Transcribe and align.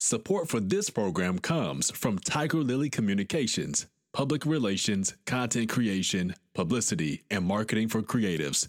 Support 0.00 0.46
for 0.48 0.60
this 0.60 0.90
program 0.90 1.40
comes 1.40 1.90
from 1.90 2.20
Tiger 2.20 2.58
Lily 2.58 2.88
Communications, 2.88 3.88
public 4.12 4.46
relations, 4.46 5.16
content 5.26 5.68
creation, 5.68 6.36
publicity, 6.54 7.24
and 7.32 7.44
marketing 7.44 7.88
for 7.88 8.00
creatives. 8.00 8.68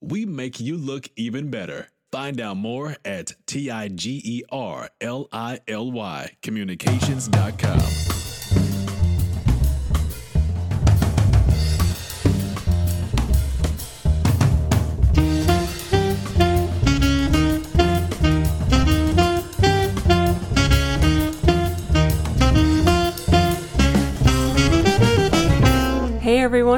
We 0.00 0.24
make 0.24 0.60
you 0.60 0.76
look 0.76 1.08
even 1.16 1.50
better. 1.50 1.88
Find 2.12 2.40
out 2.40 2.58
more 2.58 2.96
at 3.04 3.32
T 3.46 3.72
I 3.72 3.88
G 3.88 4.22
E 4.24 4.42
R 4.52 4.88
L 5.00 5.26
I 5.32 5.58
L 5.66 5.90
Y 5.90 6.36
communications.com. 6.42 8.17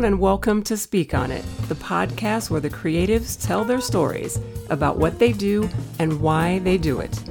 everyone, 0.00 0.14
and 0.14 0.22
welcome 0.22 0.62
to 0.62 0.78
Speak 0.78 1.12
On 1.12 1.30
It, 1.30 1.44
the 1.68 1.74
podcast 1.74 2.48
where 2.48 2.60
the 2.60 2.70
creatives 2.70 3.38
tell 3.38 3.66
their 3.66 3.82
stories 3.82 4.40
about 4.70 4.96
what 4.96 5.18
they 5.18 5.30
do 5.30 5.68
and 5.98 6.22
why 6.22 6.58
they 6.60 6.78
do 6.78 7.00
it. 7.00 7.22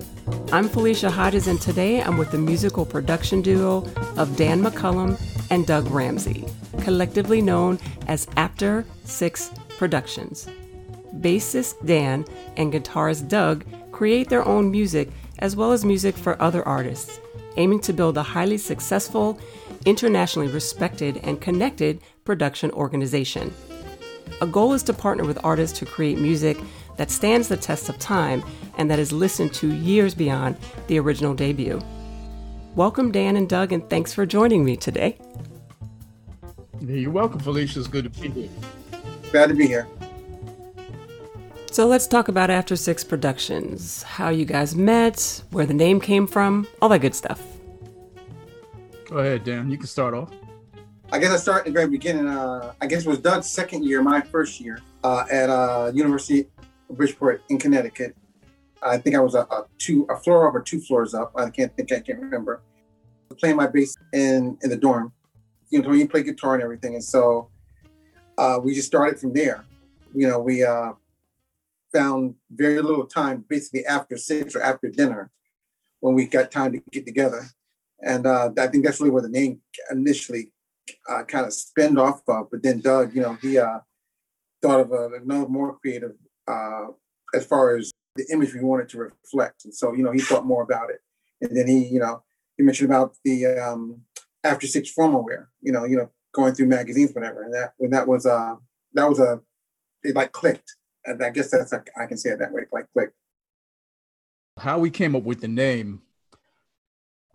I'm 0.51 0.69
Felicia 0.69 1.09
Hodges, 1.09 1.47
and 1.47 1.59
today 1.59 1.99
I'm 1.99 2.15
with 2.15 2.29
the 2.29 2.37
musical 2.37 2.85
production 2.85 3.41
duo 3.41 3.87
of 4.17 4.35
Dan 4.35 4.61
McCullum 4.61 5.19
and 5.49 5.65
Doug 5.65 5.87
Ramsey, 5.87 6.45
collectively 6.81 7.41
known 7.41 7.79
as 8.05 8.27
After 8.37 8.85
Six 9.03 9.49
Productions. 9.79 10.47
Bassist 11.21 11.83
Dan 11.87 12.23
and 12.55 12.71
guitarist 12.71 13.27
Doug 13.27 13.65
create 13.91 14.29
their 14.29 14.47
own 14.47 14.69
music 14.69 15.09
as 15.39 15.55
well 15.55 15.71
as 15.71 15.83
music 15.83 16.15
for 16.15 16.39
other 16.39 16.63
artists, 16.67 17.19
aiming 17.57 17.79
to 17.79 17.93
build 17.93 18.15
a 18.15 18.21
highly 18.21 18.59
successful 18.59 19.39
internationally 19.85 20.51
respected 20.51 21.17
and 21.23 21.41
connected 21.41 21.99
production 22.29 22.69
organization. 22.73 23.51
A 24.39 24.45
goal 24.45 24.73
is 24.73 24.83
to 24.83 24.93
partner 24.93 25.25
with 25.25 25.43
artists 25.43 25.79
to 25.79 25.85
create 25.87 26.19
music 26.19 26.59
that 26.97 27.09
stands 27.09 27.47
the 27.47 27.57
test 27.57 27.89
of 27.89 27.97
time 27.97 28.43
and 28.77 28.91
that 28.91 28.99
is 28.99 29.11
listened 29.11 29.51
to 29.55 29.73
years 29.73 30.13
beyond 30.13 30.55
the 30.85 30.99
original 30.99 31.33
debut. 31.33 31.81
Welcome, 32.75 33.11
Dan 33.11 33.35
and 33.35 33.49
Doug, 33.49 33.71
and 33.71 33.89
thanks 33.89 34.13
for 34.13 34.27
joining 34.27 34.63
me 34.63 34.77
today. 34.77 35.17
You're 36.79 37.09
welcome, 37.09 37.39
Felicia. 37.39 37.79
It's 37.79 37.87
good 37.87 38.03
to 38.03 38.21
be 38.21 38.29
here. 38.29 38.49
Glad 39.31 39.47
to 39.47 39.55
be 39.55 39.65
here. 39.65 39.87
So 41.71 41.87
let's 41.87 42.05
talk 42.05 42.27
about 42.27 42.51
After 42.51 42.75
Six 42.75 43.03
Productions, 43.03 44.03
how 44.03 44.29
you 44.29 44.45
guys 44.45 44.75
met, 44.75 45.41
where 45.49 45.65
the 45.65 45.73
name 45.73 45.99
came 45.99 46.27
from, 46.27 46.67
all 46.79 46.89
that 46.89 46.99
good 46.99 47.15
stuff. 47.15 47.41
Go 49.05 49.17
ahead, 49.17 49.43
Dan. 49.43 49.71
You 49.71 49.77
can 49.79 49.87
start 49.87 50.13
off. 50.13 50.29
I 51.11 51.17
guess 51.17 51.31
I 51.31 51.37
start 51.37 51.59
at 51.59 51.65
the 51.65 51.71
very 51.71 51.87
beginning. 51.87 52.27
Uh, 52.27 52.73
I 52.79 52.85
guess 52.85 53.03
it 53.03 53.09
was 53.09 53.17
Doug's 53.17 53.49
second 53.49 53.83
year, 53.83 54.03
my 54.03 54.21
first 54.21 54.61
year 54.61 54.79
uh, 55.03 55.25
at 55.31 55.49
uh, 55.49 55.91
University 55.91 56.47
of 56.87 56.97
Bridgeport 56.97 57.41
in 57.49 57.57
Connecticut. 57.57 58.15
I 58.83 58.99
think 58.99 59.15
I 59.15 59.19
was 59.19 59.33
a, 59.33 59.41
a, 59.41 59.65
two, 59.79 60.05
a 60.11 60.15
floor 60.15 60.47
up 60.47 60.53
or 60.53 60.61
two 60.61 60.79
floors 60.79 61.15
up. 61.15 61.31
I 61.35 61.49
can't 61.49 61.75
think, 61.75 61.91
I 61.91 61.99
can't 61.99 62.19
remember. 62.19 62.61
Playing 63.39 63.55
my 63.55 63.65
bass 63.65 63.95
in 64.13 64.57
in 64.61 64.69
the 64.69 64.77
dorm, 64.77 65.11
you 65.71 65.81
know, 65.81 65.91
you 65.93 66.07
play 66.07 66.23
guitar 66.23 66.55
and 66.55 66.63
everything, 66.63 66.95
and 66.95 67.03
so 67.03 67.49
uh, 68.37 68.59
we 68.61 68.73
just 68.73 68.87
started 68.87 69.19
from 69.19 69.33
there. 69.33 69.63
You 70.15 70.27
know, 70.27 70.39
we 70.39 70.63
uh, 70.63 70.93
found 71.93 72.35
very 72.51 72.81
little 72.81 73.05
time, 73.05 73.45
basically 73.47 73.85
after 73.85 74.17
six 74.17 74.55
or 74.55 74.61
after 74.61 74.89
dinner, 74.89 75.29
when 75.99 76.15
we 76.15 76.25
got 76.25 76.51
time 76.51 76.71
to 76.73 76.81
get 76.91 77.05
together 77.05 77.45
and 78.01 78.25
uh, 78.25 78.49
I 78.57 78.67
think 78.67 78.85
that's 78.85 78.99
really 78.99 79.11
where 79.11 79.21
the 79.21 79.29
name 79.29 79.61
initially 79.91 80.51
uh, 81.09 81.23
kind 81.23 81.45
of 81.45 81.53
spinned 81.53 81.99
off 81.99 82.21
of. 82.27 82.49
But 82.51 82.63
then 82.63 82.81
Doug, 82.81 83.15
you 83.15 83.21
know, 83.21 83.37
he 83.41 83.57
uh, 83.57 83.79
thought 84.61 84.81
of 84.81 84.91
a, 84.91 85.09
another 85.21 85.47
more 85.47 85.77
creative 85.77 86.13
uh, 86.47 86.87
as 87.33 87.45
far 87.45 87.75
as 87.75 87.91
the 88.15 88.25
image 88.31 88.53
we 88.53 88.61
wanted 88.61 88.89
to 88.89 88.97
reflect, 88.97 89.65
and 89.65 89.73
so 89.73 89.93
you 89.93 90.03
know 90.03 90.11
he 90.11 90.19
thought 90.19 90.45
more 90.45 90.63
about 90.63 90.89
it. 90.89 90.99
And 91.41 91.55
then 91.55 91.67
he, 91.67 91.85
you 91.85 91.99
know, 91.99 92.23
he 92.57 92.63
mentioned 92.63 92.89
about 92.89 93.15
the 93.23 93.45
um, 93.45 94.01
after 94.43 94.67
six 94.67 94.91
formal 94.91 95.23
wear, 95.23 95.49
you 95.61 95.71
know, 95.71 95.85
you 95.85 95.97
know, 95.97 96.09
going 96.33 96.53
through 96.53 96.67
magazines, 96.67 97.13
whatever, 97.13 97.43
and 97.43 97.53
that 97.53 97.73
when 97.77 97.91
that 97.91 98.07
was 98.07 98.25
uh 98.25 98.55
that 98.93 99.07
was 99.07 99.19
a 99.19 99.39
it 100.03 100.15
like 100.15 100.31
clicked, 100.31 100.75
and 101.05 101.23
I 101.23 101.29
guess 101.29 101.51
that's 101.51 101.73
I 101.73 102.05
can 102.05 102.17
say 102.17 102.31
it 102.31 102.39
that 102.39 102.51
way, 102.51 102.63
like 102.71 102.85
clicked. 102.93 103.13
How 104.57 104.79
we 104.79 104.89
came 104.89 105.15
up 105.15 105.23
with 105.23 105.41
the 105.41 105.47
name 105.47 106.01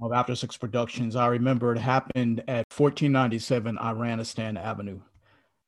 of 0.01 0.13
After 0.13 0.35
Six 0.35 0.57
Productions. 0.57 1.17
I 1.17 1.29
remember 1.29 1.73
it 1.73 1.79
happened 1.79 2.41
at 2.41 2.67
1497 2.77 3.77
Iranistan 3.77 4.61
Avenue. 4.61 5.01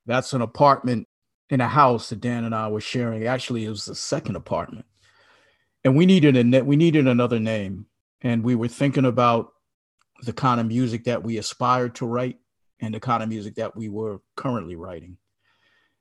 That's 0.07 0.33
an 0.33 0.43
apartment 0.43 1.07
in 1.51 1.61
a 1.61 1.69
house 1.69 2.09
that 2.09 2.21
Dan 2.21 2.45
and 2.45 2.55
I 2.55 2.69
were 2.69 2.81
sharing. 2.81 3.27
Actually, 3.27 3.65
it 3.65 3.71
was 3.71 3.85
the 3.85 3.95
second 3.95 4.37
apartment, 4.37 4.87
and 5.85 5.97
we 5.97 6.07
needed 6.07 6.37
a 6.37 6.63
we 6.63 6.77
needed 6.77 7.07
another 7.07 7.39
name, 7.39 7.87
and 8.21 8.43
we 8.43 8.55
were 8.55 8.69
thinking 8.69 9.05
about 9.05 9.53
the 10.23 10.33
kind 10.33 10.61
of 10.61 10.67
music 10.67 11.05
that 11.05 11.23
we 11.23 11.39
aspired 11.39 11.95
to 11.97 12.07
write 12.07 12.39
and 12.81 12.95
the 12.95 13.01
kind 13.01 13.23
of 13.23 13.29
music 13.29 13.55
that 13.57 13.77
we 13.77 13.89
were 13.89 14.21
currently 14.35 14.77
writing. 14.77 15.19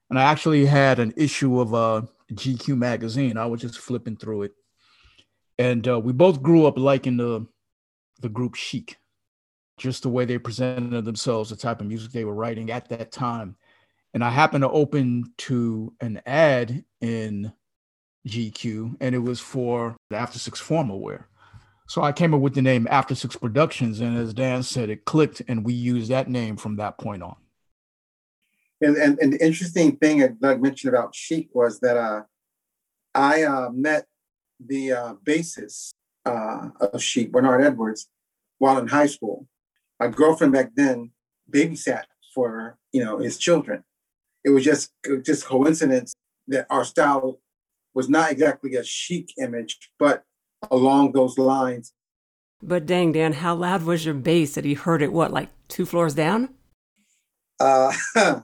And 0.10 0.18
I 0.20 0.24
actually 0.24 0.66
had 0.66 1.00
an 1.00 1.14
issue 1.18 1.60
of 1.60 1.74
uh, 1.74 2.04
GQ 2.32 2.78
magazine. 2.78 3.38
I 3.38 3.46
was 3.46 3.62
just 3.62 3.78
flipping 3.78 4.18
through 4.18 4.44
it, 4.44 4.54
and 5.58 5.88
uh, 5.88 6.00
we 6.00 6.14
both 6.14 6.42
grew 6.42 6.66
up 6.66 6.78
liking 6.78 7.18
the 7.18 7.48
the 8.22 8.30
group 8.30 8.56
Chic, 8.56 8.98
just 9.78 10.04
the 10.04 10.10
way 10.10 10.26
they 10.26 10.38
presented 10.38 11.06
themselves, 11.06 11.50
the 11.50 11.56
type 11.56 11.82
of 11.82 11.88
music 11.88 12.12
they 12.12 12.26
were 12.26 12.34
writing 12.34 12.72
at 12.72 12.90
that 12.90 13.12
time. 13.12 13.56
And 14.14 14.24
I 14.24 14.30
happened 14.30 14.62
to 14.62 14.70
open 14.70 15.34
to 15.40 15.94
an 16.00 16.22
ad 16.26 16.86
in 17.02 17.52
GQ, 18.28 18.96
and 19.02 19.14
it 19.14 19.20
was 19.20 19.40
for 19.40 19.98
After 20.12 20.40
Six 20.40 20.60
formal 20.60 21.02
wear. 21.02 21.28
So 21.88 22.02
I 22.02 22.12
came 22.12 22.34
up 22.34 22.42
with 22.42 22.56
the 22.56 22.62
name 22.62 22.88
After 22.90 23.14
Six 23.14 23.36
Productions, 23.36 24.00
and 24.00 24.18
as 24.18 24.34
Dan 24.34 24.64
said, 24.64 24.90
it 24.90 25.06
clicked, 25.06 25.42
and 25.48 25.66
we 25.66 25.74
used 25.74 26.10
that 26.10 26.30
name 26.30 26.58
from 26.58 26.78
that 26.78 26.98
point 26.98 27.24
on. 27.24 27.36
And, 28.82 28.96
and, 28.98 29.20
and 29.20 29.34
the 29.34 29.46
interesting 29.46 29.98
thing 29.98 30.20
that 30.20 30.40
Doug 30.40 30.62
mentioned 30.62 30.94
about 30.94 31.14
Chic 31.14 31.50
was 31.54 31.80
that 31.82 31.98
uh, 31.98 32.24
I 33.14 33.44
uh, 33.44 33.70
met 33.70 34.06
the 34.66 34.94
uh, 34.94 35.14
bassist 35.26 35.94
uh, 36.26 36.70
of 36.80 37.02
Chic, 37.02 37.32
Bernard 37.32 37.64
Edwards, 37.64 38.10
while 38.58 38.78
in 38.78 38.88
high 38.88 39.08
school. 39.08 39.48
My 40.00 40.08
girlfriend 40.08 40.54
back 40.54 40.72
then 40.76 41.12
babysat 41.50 42.04
for 42.34 42.78
you 42.92 43.04
know 43.04 43.20
his 43.20 43.38
children. 43.38 43.84
It 44.44 44.50
was 44.50 44.64
just 44.64 44.92
just 45.24 45.46
coincidence 45.46 46.14
that 46.48 46.68
our 46.70 46.84
style 46.84 47.40
was 47.94 48.10
not 48.10 48.32
exactly 48.32 48.76
a 48.76 48.84
chic 48.84 49.30
image, 49.40 49.78
but 49.98 50.24
along 50.70 51.14
those 51.14 51.38
lines. 51.38 51.94
But 52.62 52.86
dang, 52.86 53.12
Dan, 53.12 53.34
how 53.34 53.56
loud 53.56 53.84
was 53.84 54.06
your 54.06 54.14
bass 54.16 54.56
that 54.56 54.66
he 54.66 54.74
heard 54.74 55.02
it? 55.02 55.14
What, 55.14 55.32
like 55.32 55.50
two 55.68 55.86
floors 55.86 56.14
down? 56.14 56.50
Uh, 57.60 57.94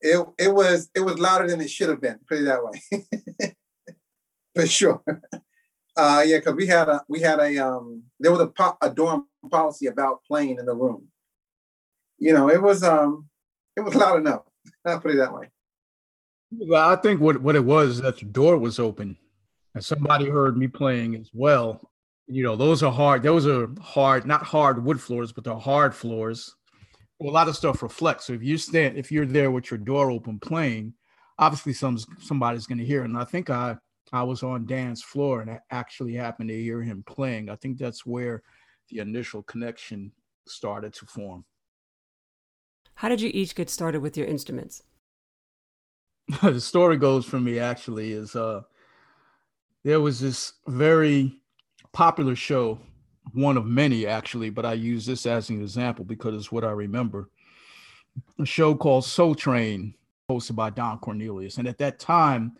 it 0.00 0.26
it 0.38 0.54
was 0.54 0.90
it 0.94 1.00
was 1.00 1.18
louder 1.18 1.48
than 1.48 1.60
it 1.60 1.70
should 1.70 1.88
have 1.88 2.00
been. 2.00 2.18
Put 2.28 2.38
it 2.38 2.44
that 2.44 2.64
way, 2.64 3.54
for 4.54 4.66
sure. 4.66 5.02
Uh, 5.98 6.22
yeah, 6.24 6.38
because 6.38 6.54
we 6.54 6.66
had 6.66 6.88
a 6.88 7.04
we 7.08 7.18
had 7.18 7.40
a 7.40 7.58
um 7.58 8.04
there 8.20 8.30
was 8.30 8.40
a 8.40 8.46
po- 8.46 8.78
a 8.80 8.88
dorm 8.88 9.26
policy 9.50 9.86
about 9.86 10.22
playing 10.24 10.56
in 10.58 10.64
the 10.64 10.74
room. 10.74 11.08
You 12.18 12.32
know, 12.34 12.48
it 12.48 12.62
was 12.62 12.84
um 12.84 13.26
it 13.76 13.80
was 13.80 13.94
loud 14.02 14.20
enough. 14.20 14.42
I'll 14.84 15.00
put 15.00 15.10
it 15.10 15.16
that 15.16 15.34
way. 15.34 15.50
Well, 16.52 16.88
I 16.88 16.94
think 16.94 17.20
what 17.20 17.42
what 17.42 17.56
it 17.56 17.64
was 17.64 18.00
that 18.00 18.18
the 18.18 18.26
door 18.26 18.56
was 18.58 18.78
open, 18.78 19.16
and 19.74 19.84
somebody 19.84 20.28
heard 20.28 20.56
me 20.56 20.68
playing 20.68 21.16
as 21.16 21.30
well. 21.34 21.90
You 22.28 22.44
know, 22.44 22.54
those 22.54 22.84
are 22.84 22.92
hard. 22.92 23.24
Those 23.24 23.48
are 23.48 23.68
hard, 23.80 24.24
not 24.24 24.44
hard 24.44 24.84
wood 24.84 25.00
floors, 25.00 25.32
but 25.32 25.42
they're 25.42 25.56
hard 25.56 25.96
floors. 25.96 26.54
Well, 27.18 27.30
a 27.30 27.34
lot 27.34 27.48
of 27.48 27.56
stuff 27.56 27.82
reflects. 27.82 28.26
So 28.26 28.34
if 28.34 28.42
you 28.44 28.56
stand, 28.56 28.96
if 28.96 29.10
you're 29.10 29.26
there 29.26 29.50
with 29.50 29.72
your 29.72 29.78
door 29.78 30.12
open 30.12 30.38
playing, 30.38 30.94
obviously 31.40 31.72
some 31.72 31.98
somebody's 32.20 32.66
going 32.66 32.78
to 32.78 32.84
hear. 32.84 33.02
And 33.02 33.16
I 33.18 33.24
think 33.24 33.50
I 33.50 33.78
I 34.12 34.22
was 34.22 34.42
on 34.42 34.66
Dan's 34.66 35.02
floor 35.02 35.40
and 35.40 35.50
I 35.50 35.60
actually 35.70 36.14
happened 36.14 36.48
to 36.48 36.60
hear 36.60 36.82
him 36.82 37.02
playing. 37.06 37.50
I 37.50 37.56
think 37.56 37.78
that's 37.78 38.06
where 38.06 38.42
the 38.88 38.98
initial 38.98 39.42
connection 39.42 40.12
started 40.46 40.94
to 40.94 41.06
form. 41.06 41.44
How 42.94 43.08
did 43.08 43.20
you 43.20 43.30
each 43.32 43.54
get 43.54 43.70
started 43.70 44.00
with 44.00 44.16
your 44.16 44.26
instruments? 44.26 44.82
the 46.42 46.60
story 46.60 46.96
goes 46.96 47.24
for 47.24 47.40
me 47.40 47.58
actually 47.58 48.12
is 48.12 48.36
uh 48.36 48.60
there 49.84 50.00
was 50.00 50.20
this 50.20 50.54
very 50.66 51.38
popular 51.92 52.34
show, 52.34 52.78
one 53.32 53.56
of 53.56 53.64
many 53.64 54.06
actually, 54.06 54.50
but 54.50 54.66
I 54.66 54.74
use 54.74 55.06
this 55.06 55.24
as 55.24 55.50
an 55.50 55.62
example 55.62 56.04
because 56.04 56.34
it's 56.34 56.52
what 56.52 56.64
I 56.64 56.70
remember. 56.70 57.30
A 58.40 58.44
show 58.44 58.74
called 58.74 59.04
Soul 59.04 59.34
Train, 59.34 59.94
hosted 60.30 60.56
by 60.56 60.70
Don 60.70 60.98
Cornelius. 60.98 61.58
And 61.58 61.68
at 61.68 61.78
that 61.78 61.98
time, 61.98 62.56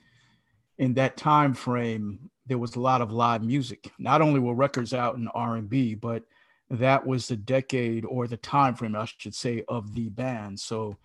in 0.78 0.94
that 0.94 1.16
time 1.16 1.54
frame, 1.54 2.30
there 2.46 2.58
was 2.58 2.76
a 2.76 2.80
lot 2.80 3.02
of 3.02 3.12
live 3.12 3.42
music. 3.42 3.92
Not 3.98 4.22
only 4.22 4.40
were 4.40 4.54
records 4.54 4.94
out 4.94 5.16
in 5.16 5.28
R&B, 5.28 5.94
but 5.96 6.24
that 6.70 7.06
was 7.06 7.28
the 7.28 7.36
decade 7.36 8.04
or 8.04 8.26
the 8.26 8.36
time 8.36 8.74
frame, 8.74 8.96
I 8.96 9.06
should 9.16 9.34
say, 9.34 9.64
of 9.68 9.94
the 9.94 10.08
band. 10.08 10.60
So 10.60 10.96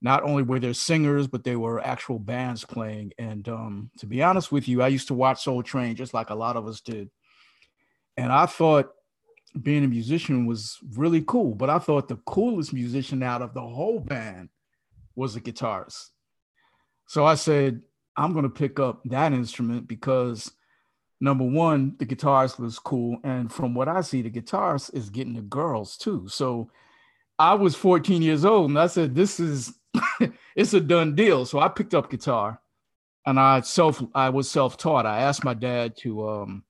not 0.00 0.24
only 0.24 0.42
were 0.42 0.58
there 0.58 0.74
singers, 0.74 1.28
but 1.28 1.44
they 1.44 1.56
were 1.56 1.84
actual 1.84 2.18
bands 2.18 2.64
playing. 2.64 3.12
And 3.18 3.48
um, 3.48 3.90
to 3.98 4.06
be 4.06 4.22
honest 4.22 4.50
with 4.50 4.68
you, 4.68 4.82
I 4.82 4.88
used 4.88 5.08
to 5.08 5.14
watch 5.14 5.44
Soul 5.44 5.62
Train 5.62 5.94
just 5.94 6.12
like 6.12 6.30
a 6.30 6.34
lot 6.34 6.56
of 6.56 6.66
us 6.66 6.80
did. 6.80 7.08
And 8.16 8.32
I 8.32 8.46
thought 8.46 8.92
being 9.60 9.84
a 9.84 9.88
musician 9.88 10.46
was 10.46 10.78
really 10.94 11.22
cool, 11.26 11.54
but 11.54 11.70
I 11.70 11.78
thought 11.78 12.08
the 12.08 12.16
coolest 12.26 12.72
musician 12.72 13.22
out 13.22 13.42
of 13.42 13.54
the 13.54 13.60
whole 13.60 14.00
band 14.00 14.48
was 15.14 15.34
the 15.34 15.40
guitarist. 15.40 16.08
So 17.06 17.24
I 17.24 17.34
said, 17.34 17.82
I'm 18.16 18.32
going 18.32 18.44
to 18.44 18.50
pick 18.50 18.78
up 18.78 19.02
that 19.06 19.32
instrument 19.32 19.88
because 19.88 20.52
number 21.20 21.44
one, 21.44 21.96
the 21.98 22.06
guitarist 22.06 22.58
was 22.58 22.78
cool. 22.78 23.18
And 23.24 23.50
from 23.50 23.74
what 23.74 23.88
I 23.88 24.00
see, 24.02 24.22
the 24.22 24.30
guitarist 24.30 24.94
is 24.94 25.10
getting 25.10 25.34
the 25.34 25.42
girls 25.42 25.96
too. 25.96 26.26
So 26.28 26.70
I 27.38 27.54
was 27.54 27.74
14 27.74 28.22
years 28.22 28.44
old 28.44 28.70
and 28.70 28.78
I 28.78 28.86
said, 28.86 29.14
this 29.14 29.40
is 29.40 29.72
it's 30.56 30.74
a 30.74 30.80
done 30.80 31.14
deal. 31.14 31.44
So 31.46 31.58
I 31.58 31.68
picked 31.68 31.94
up 31.94 32.10
guitar 32.10 32.60
and 33.26 33.38
I 33.38 33.60
self 33.60 34.02
I 34.14 34.30
was 34.30 34.50
self-taught. 34.50 35.06
I 35.06 35.22
asked 35.22 35.44
my 35.44 35.54
dad 35.54 35.96
to 35.98 36.28
um, 36.28 36.64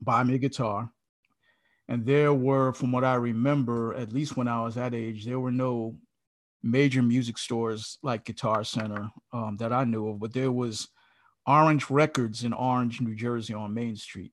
buy 0.00 0.22
me 0.22 0.34
a 0.34 0.38
guitar. 0.38 0.90
And 1.88 2.04
there 2.04 2.34
were, 2.34 2.72
from 2.72 2.90
what 2.90 3.04
I 3.04 3.14
remember, 3.14 3.94
at 3.94 4.12
least 4.12 4.36
when 4.36 4.48
I 4.48 4.60
was 4.62 4.74
that 4.74 4.92
age, 4.92 5.24
there 5.24 5.38
were 5.38 5.52
no 5.52 5.96
major 6.66 7.02
music 7.02 7.38
stores 7.38 7.98
like 8.02 8.24
Guitar 8.24 8.64
Center 8.64 9.10
um, 9.32 9.56
that 9.58 9.72
I 9.72 9.84
knew 9.84 10.08
of, 10.08 10.20
but 10.20 10.32
there 10.32 10.52
was 10.52 10.88
Orange 11.46 11.90
Records 11.90 12.44
in 12.44 12.52
Orange, 12.52 13.00
New 13.00 13.14
Jersey 13.14 13.54
on 13.54 13.74
Main 13.74 13.96
Street. 13.96 14.32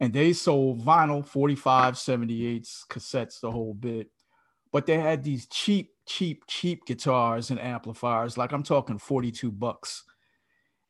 And 0.00 0.12
they 0.12 0.32
sold 0.32 0.84
vinyl, 0.84 1.24
45, 1.24 1.94
78s, 1.94 2.86
cassettes, 2.88 3.40
the 3.40 3.50
whole 3.50 3.74
bit. 3.74 4.08
But 4.72 4.86
they 4.86 4.98
had 4.98 5.22
these 5.22 5.46
cheap 5.46 5.90
cheap, 6.06 6.44
cheap 6.46 6.84
guitars 6.86 7.50
and 7.50 7.60
amplifiers. 7.60 8.36
Like 8.36 8.52
I'm 8.52 8.62
talking 8.62 8.98
42 8.98 9.50
bucks. 9.50 10.04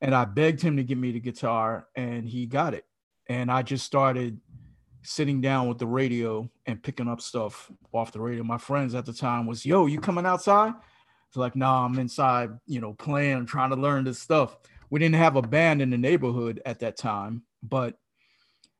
And 0.00 0.14
I 0.14 0.24
begged 0.24 0.60
him 0.60 0.76
to 0.76 0.84
give 0.84 0.98
me 0.98 1.12
the 1.12 1.20
guitar 1.20 1.88
and 1.96 2.28
he 2.28 2.46
got 2.46 2.74
it. 2.74 2.84
And 3.28 3.50
I 3.50 3.62
just 3.62 3.86
started 3.86 4.38
sitting 5.04 5.40
down 5.40 5.68
with 5.68 5.78
the 5.78 5.86
radio 5.86 6.50
and 6.66 6.82
picking 6.82 7.08
up 7.08 7.20
stuff 7.20 7.70
off 7.92 8.12
the 8.12 8.20
radio. 8.20 8.42
My 8.42 8.58
friends 8.58 8.94
at 8.94 9.06
the 9.06 9.12
time 9.12 9.46
was, 9.46 9.64
yo, 9.64 9.86
you 9.86 10.00
coming 10.00 10.26
outside? 10.26 10.72
It's 11.28 11.36
like, 11.36 11.54
nah, 11.54 11.84
I'm 11.84 11.98
inside, 11.98 12.50
you 12.66 12.80
know, 12.80 12.94
playing, 12.94 13.46
trying 13.46 13.70
to 13.70 13.76
learn 13.76 14.04
this 14.04 14.18
stuff. 14.18 14.56
We 14.90 15.00
didn't 15.00 15.16
have 15.16 15.36
a 15.36 15.42
band 15.42 15.82
in 15.82 15.90
the 15.90 15.98
neighborhood 15.98 16.62
at 16.64 16.80
that 16.80 16.96
time, 16.96 17.42
but 17.62 17.98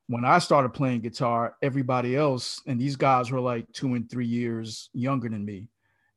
when 0.07 0.23
I 0.23 0.39
started 0.39 0.69
playing 0.69 1.01
guitar, 1.01 1.55
everybody 1.61 2.15
else, 2.15 2.61
and 2.67 2.79
these 2.79 2.95
guys 2.95 3.31
were 3.31 3.39
like 3.39 3.71
two 3.71 3.95
and 3.95 4.09
three 4.09 4.27
years 4.27 4.89
younger 4.93 5.29
than 5.29 5.43
me, 5.43 5.67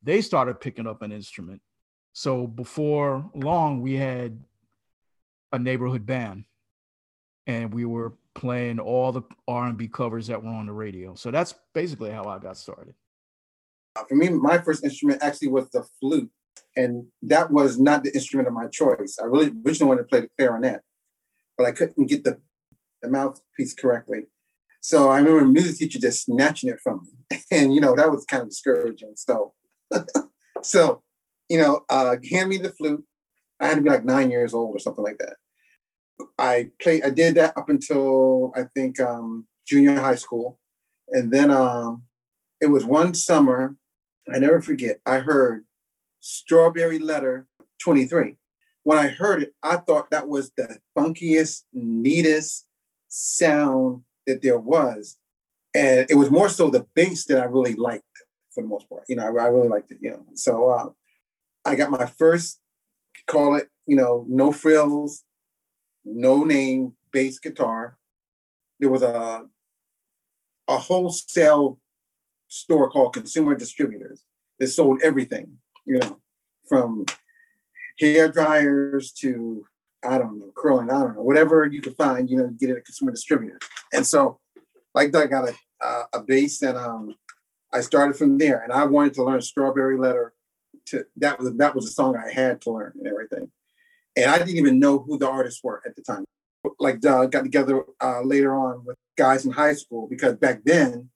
they 0.02 0.20
started 0.20 0.60
picking 0.60 0.87
up 0.87 1.02
an 1.02 1.12
instrument. 1.12 1.60
So 2.12 2.46
before 2.46 3.31
long, 3.34 3.81
we 3.81 3.94
had 3.94 4.43
a 5.52 5.58
neighborhood 5.58 6.05
band, 6.05 6.44
and 7.49 7.75
we 7.75 7.85
were 7.85 8.12
playing 8.35 8.79
all 8.79 9.11
the 9.11 9.23
R&B 9.49 9.89
covers 9.89 10.29
that 10.29 10.41
were 10.41 10.50
on 10.50 10.67
the 10.67 10.73
radio. 10.73 11.15
So 11.15 11.33
that's 11.33 11.55
basically 11.75 12.11
how 12.11 12.25
I 12.25 12.39
got 12.39 12.56
started. 12.56 12.95
Uh, 13.97 14.05
for 14.09 14.15
me, 14.15 14.29
my 14.29 14.59
first 14.59 14.85
instrument 14.85 15.23
actually 15.23 15.49
was 15.49 15.69
the 15.71 15.85
flute, 15.99 16.31
and 16.77 17.06
that 17.23 17.50
was 17.50 17.81
not 17.81 18.05
the 18.05 18.15
instrument 18.15 18.47
of 18.47 18.55
my 18.55 18.69
choice. 18.69 19.19
I 19.21 19.25
really 19.25 19.50
originally 19.67 19.89
wanted 19.89 20.03
to 20.03 20.09
play 20.09 20.21
the 20.21 20.31
clarinet, 20.39 20.83
but 21.56 21.67
I 21.67 21.73
couldn't 21.73 22.06
get 22.06 22.23
the, 22.23 22.39
the 23.03 23.11
mouthpiece 23.11 23.75
correctly. 23.75 24.27
So 24.81 25.09
I 25.11 25.19
remember 25.19 25.44
music 25.44 25.79
teacher 25.79 25.99
just 25.99 26.27
snatching 26.27 26.71
it 26.71 26.79
from 26.81 27.09
me, 27.31 27.39
and 27.51 27.75
you 27.75 27.81
know 27.81 27.97
that 27.97 28.12
was 28.12 28.25
kind 28.25 28.44
of 28.44 28.51
discouraging. 28.51 29.15
So 29.17 29.55
so, 30.62 31.03
you 31.49 31.59
know, 31.59 31.81
uh, 31.89 32.17
hand 32.31 32.49
me 32.49 32.59
the 32.59 32.71
flute. 32.71 33.05
I 33.61 33.67
had 33.67 33.77
to 33.77 33.81
be 33.81 33.91
like 33.91 34.05
nine 34.05 34.31
years 34.31 34.55
old 34.55 34.75
or 34.75 34.79
something 34.79 35.03
like 35.03 35.19
that. 35.19 35.37
I 36.38 36.70
played. 36.81 37.03
I 37.05 37.11
did 37.11 37.35
that 37.37 37.56
up 37.56 37.69
until 37.69 38.53
I 38.56 38.65
think 38.75 39.00
um, 39.00 39.47
junior 39.67 39.99
high 40.00 40.17
school, 40.17 40.59
and 41.09 41.32
then 41.32 41.50
um, 41.50 42.03
it 42.61 42.67
was 42.67 42.85
one 42.85 43.15
summer. 43.15 43.76
I 44.32 44.38
never 44.38 44.61
forget. 44.61 45.00
I 45.06 45.19
heard 45.19 45.65
"Strawberry 46.20 46.99
Letter" 46.99 47.47
23. 47.82 48.37
When 48.85 48.99
I 48.99 49.09
heard 49.09 49.43
it, 49.43 49.55
I 49.62 49.76
thought 49.76 50.11
that 50.11 50.29
was 50.29 50.50
the 50.56 50.79
funkiest, 50.97 51.65
neatest 51.73 52.67
sound 53.09 54.03
that 54.26 54.43
there 54.43 54.59
was, 54.59 55.17
and 55.75 56.06
it 56.11 56.15
was 56.15 56.31
more 56.31 56.49
so 56.49 56.70
the 56.70 56.87
bass 56.94 57.25
that 57.26 57.41
I 57.41 57.44
really 57.44 57.75
liked 57.75 58.05
for 58.53 58.62
the 58.62 58.69
most 58.69 58.88
part. 58.88 59.05
You 59.09 59.17
know, 59.17 59.25
I, 59.25 59.44
I 59.44 59.49
really 59.49 59.69
liked 59.69 59.91
it. 59.91 59.99
You 60.00 60.11
know, 60.11 60.25
so 60.35 60.70
uh, 60.70 60.88
I 61.65 61.75
got 61.75 61.91
my 61.91 62.06
first 62.06 62.61
call 63.26 63.56
it 63.56 63.69
you 63.87 63.97
know 63.97 64.25
no 64.29 64.53
frills, 64.53 65.25
no 66.08 66.44
name 66.44 66.94
bass 67.12 67.38
guitar. 67.38 67.96
There 68.81 68.90
was 68.90 69.02
a 69.02 69.44
a 70.69 70.78
wholesale 70.78 71.78
store 72.49 72.90
called 72.90 73.14
Consumer 73.14 73.55
Distributors 73.55 74.25
that 74.58 74.69
sold 74.69 75.00
everything. 75.02 75.58
You 75.87 75.99
know, 75.99 76.20
from 76.69 77.06
hair 77.99 78.31
dryers 78.31 79.12
to 79.20 79.64
I 80.05 80.19
don't 80.19 80.38
know, 80.38 80.52
curling, 80.56 80.90
I 80.90 81.00
don't 81.00 81.16
know, 81.16 81.22
whatever 81.22 81.66
you 81.66 81.81
could 81.81 81.96
find, 81.96 82.31
you 82.31 82.37
know, 82.37 82.49
get 82.49 82.70
it 82.70 82.76
at 82.76 82.84
consumer 82.84 83.10
distributor. 83.10 83.58
And 83.93 84.06
so, 84.06 84.38
like, 84.94 85.10
that, 85.12 85.25
I 85.25 85.26
got 85.26 85.49
a 85.49 85.55
a 86.12 86.22
bass 86.22 86.62
and 86.62 86.76
um, 86.76 87.14
I 87.72 87.81
started 87.81 88.16
from 88.16 88.38
there, 88.38 88.62
and 88.62 88.72
I 88.72 88.84
wanted 88.84 89.14
to 89.14 89.25
learn 89.25 89.40
"Strawberry 89.40 89.99
Letter." 89.99 90.34
To 90.87 91.05
that 91.16 91.38
was 91.38 91.55
that 91.56 91.75
was 91.75 91.87
a 91.87 91.93
song 91.93 92.16
I 92.16 92.32
had 92.32 92.60
to 92.62 92.70
learn 92.70 92.93
and 92.96 93.06
everything, 93.06 93.50
and 94.19 94.31
I 94.31 94.38
didn't 94.38 94.56
even 94.56 94.79
know 94.79 94.99
who 94.99 95.19
the 95.19 95.29
artists 95.29 95.62
were 95.62 95.81
at 95.87 95.94
the 95.94 96.03
time. 96.03 96.25
Like 96.79 97.05
uh, 97.06 97.26
got 97.26 97.43
together 97.43 97.85
uh, 98.00 98.23
later 98.23 98.55
on 98.55 98.85
with 98.85 98.97
guys 99.17 99.47
in 99.47 99.53
high 99.53 99.75
school 99.75 100.09
because 100.09 100.35
back 100.35 100.61
then 100.65 101.09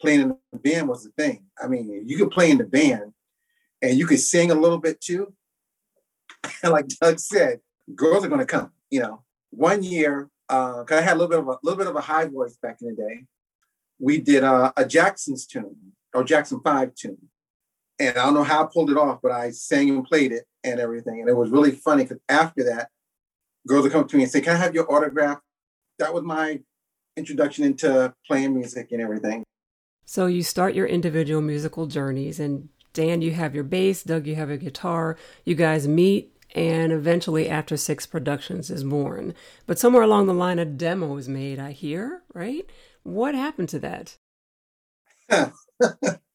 playing 0.00 0.20
in 0.20 0.36
the 0.52 0.58
band 0.58 0.88
was 0.88 1.04
the 1.04 1.10
thing. 1.10 1.44
I 1.62 1.68
mean, 1.68 2.02
you 2.06 2.16
could 2.16 2.30
play 2.30 2.50
in 2.50 2.58
the 2.58 2.64
band 2.64 3.12
and 3.80 3.96
you 3.96 4.06
could 4.06 4.20
sing 4.20 4.50
a 4.50 4.54
little 4.54 4.78
bit 4.78 5.00
too. 5.00 5.32
And 6.62 6.72
like 6.76 6.88
Doug 6.88 7.20
said, 7.20 7.60
girls 7.94 8.24
are 8.24 8.28
going 8.28 8.40
to 8.40 8.46
come. 8.46 8.72
You 8.90 9.00
know, 9.00 9.22
one 9.50 9.82
year, 9.82 10.28
because 10.48 10.90
uh, 10.90 10.96
I 10.96 11.00
had 11.00 11.16
a 11.16 11.20
little 11.20 11.28
bit 11.28 11.38
of 11.38 11.48
a 11.48 11.58
little 11.62 11.78
bit 11.78 11.86
of 11.86 11.96
a 11.96 12.00
high 12.00 12.26
voice 12.26 12.56
back 12.60 12.78
in 12.80 12.88
the 12.88 12.94
day, 12.94 13.24
we 13.98 14.20
did 14.20 14.44
uh, 14.44 14.72
a 14.76 14.84
Jackson's 14.84 15.46
tune 15.46 15.76
or 16.14 16.24
Jackson 16.24 16.60
5 16.60 16.94
tune. 16.94 17.28
And 18.00 18.16
I 18.16 18.24
don't 18.24 18.34
know 18.34 18.44
how 18.44 18.64
I 18.64 18.68
pulled 18.72 18.90
it 18.90 18.96
off, 18.96 19.20
but 19.22 19.32
I 19.32 19.50
sang 19.50 19.90
and 19.90 20.04
played 20.04 20.32
it 20.32 20.44
and 20.62 20.78
everything. 20.78 21.20
And 21.20 21.28
it 21.28 21.36
was 21.36 21.50
really 21.50 21.72
funny 21.72 22.04
because 22.04 22.18
after 22.28 22.64
that, 22.64 22.90
girls 23.66 23.82
would 23.82 23.92
come 23.92 24.06
to 24.06 24.16
me 24.16 24.22
and 24.22 24.32
say, 24.32 24.40
Can 24.40 24.54
I 24.54 24.58
have 24.58 24.74
your 24.74 24.90
autograph? 24.92 25.38
That 25.98 26.14
was 26.14 26.22
my 26.22 26.60
introduction 27.16 27.64
into 27.64 28.14
playing 28.26 28.54
music 28.54 28.88
and 28.92 29.00
everything. 29.00 29.44
So 30.04 30.26
you 30.26 30.42
start 30.42 30.74
your 30.74 30.86
individual 30.86 31.42
musical 31.42 31.86
journeys, 31.86 32.40
and 32.40 32.68
Dan, 32.94 33.20
you 33.20 33.32
have 33.32 33.54
your 33.54 33.64
bass, 33.64 34.02
Doug, 34.02 34.26
you 34.26 34.36
have 34.36 34.48
a 34.48 34.56
guitar. 34.56 35.16
You 35.44 35.54
guys 35.54 35.86
meet, 35.86 36.32
and 36.54 36.92
eventually, 36.92 37.48
After 37.48 37.76
Six 37.76 38.06
Productions 38.06 38.70
is 38.70 38.84
born. 38.84 39.34
But 39.66 39.78
somewhere 39.78 40.02
along 40.02 40.26
the 40.26 40.34
line, 40.34 40.58
a 40.58 40.64
demo 40.64 41.16
is 41.16 41.28
made, 41.28 41.58
I 41.58 41.72
hear, 41.72 42.22
right? 42.32 42.64
What 43.02 43.34
happened 43.34 43.68
to 43.70 43.78
that? 43.80 44.16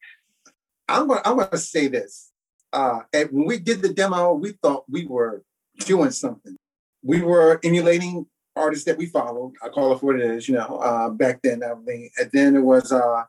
I'm 0.94 1.08
gonna 1.08 1.22
I'm 1.26 1.38
gonna 1.38 1.58
say 1.58 1.88
this. 1.88 2.32
Uh, 2.72 3.00
and 3.12 3.30
when 3.32 3.46
we 3.46 3.60
did 3.60 3.82
the 3.82 3.94
demo, 3.94 4.34
we 4.34 4.52
thought 4.52 4.86
we 4.88 5.06
were 5.06 5.44
doing 5.80 6.12
something. 6.12 6.56
We 7.04 7.22
were 7.22 7.60
emulating 7.64 8.28
artists 8.56 8.86
that 8.86 8.98
we 8.98 9.08
followed. 9.08 9.54
I 9.64 9.70
call 9.70 9.94
it 9.94 10.04
what 10.04 10.16
it 10.16 10.22
is, 10.22 10.48
you 10.48 10.56
know. 10.56 10.78
Uh, 10.78 11.10
back 11.10 11.42
then, 11.44 11.64
I 11.64 11.74
mean, 11.76 12.10
and 12.18 12.30
then 12.32 12.56
it 12.56 12.62
was 12.62 12.92
uh, 12.92 13.24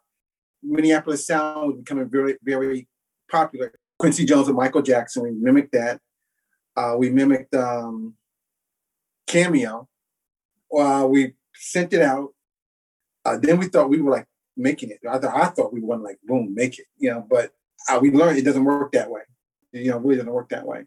Minneapolis 0.62 1.26
sound 1.26 1.68
was 1.68 1.76
becoming 1.78 2.08
very 2.08 2.36
very 2.42 2.86
popular. 3.30 3.72
Quincy 3.98 4.26
Jones 4.26 4.48
and 4.48 4.56
Michael 4.56 4.82
Jackson. 4.82 5.22
We 5.22 5.30
mimicked 5.30 5.72
that. 5.72 6.00
Uh, 6.76 6.96
we 6.98 7.08
mimicked 7.08 7.54
um, 7.54 8.14
Cameo. 9.26 9.88
Uh, 10.76 11.06
we 11.08 11.34
sent 11.54 11.94
it 11.94 12.02
out. 12.02 12.34
Uh, 13.24 13.38
then 13.38 13.58
we 13.58 13.68
thought 13.68 13.88
we 13.88 14.02
were 14.02 14.10
like 14.10 14.26
making 14.56 14.90
it. 14.90 15.00
I 15.08 15.18
thought 15.18 15.36
I 15.36 15.46
thought 15.46 15.72
we 15.72 15.80
to 15.80 15.86
like 15.86 16.18
boom 16.24 16.54
make 16.54 16.78
it, 16.78 16.86
you 16.98 17.10
know. 17.10 17.26
But 17.28 17.52
uh, 17.88 17.98
we 18.00 18.10
learned 18.10 18.38
it 18.38 18.44
doesn't 18.44 18.64
work 18.64 18.92
that 18.92 19.10
way. 19.10 19.22
You 19.72 19.90
know, 19.90 19.98
really 19.98 20.16
doesn't 20.16 20.32
work 20.32 20.50
that 20.50 20.66
way. 20.66 20.84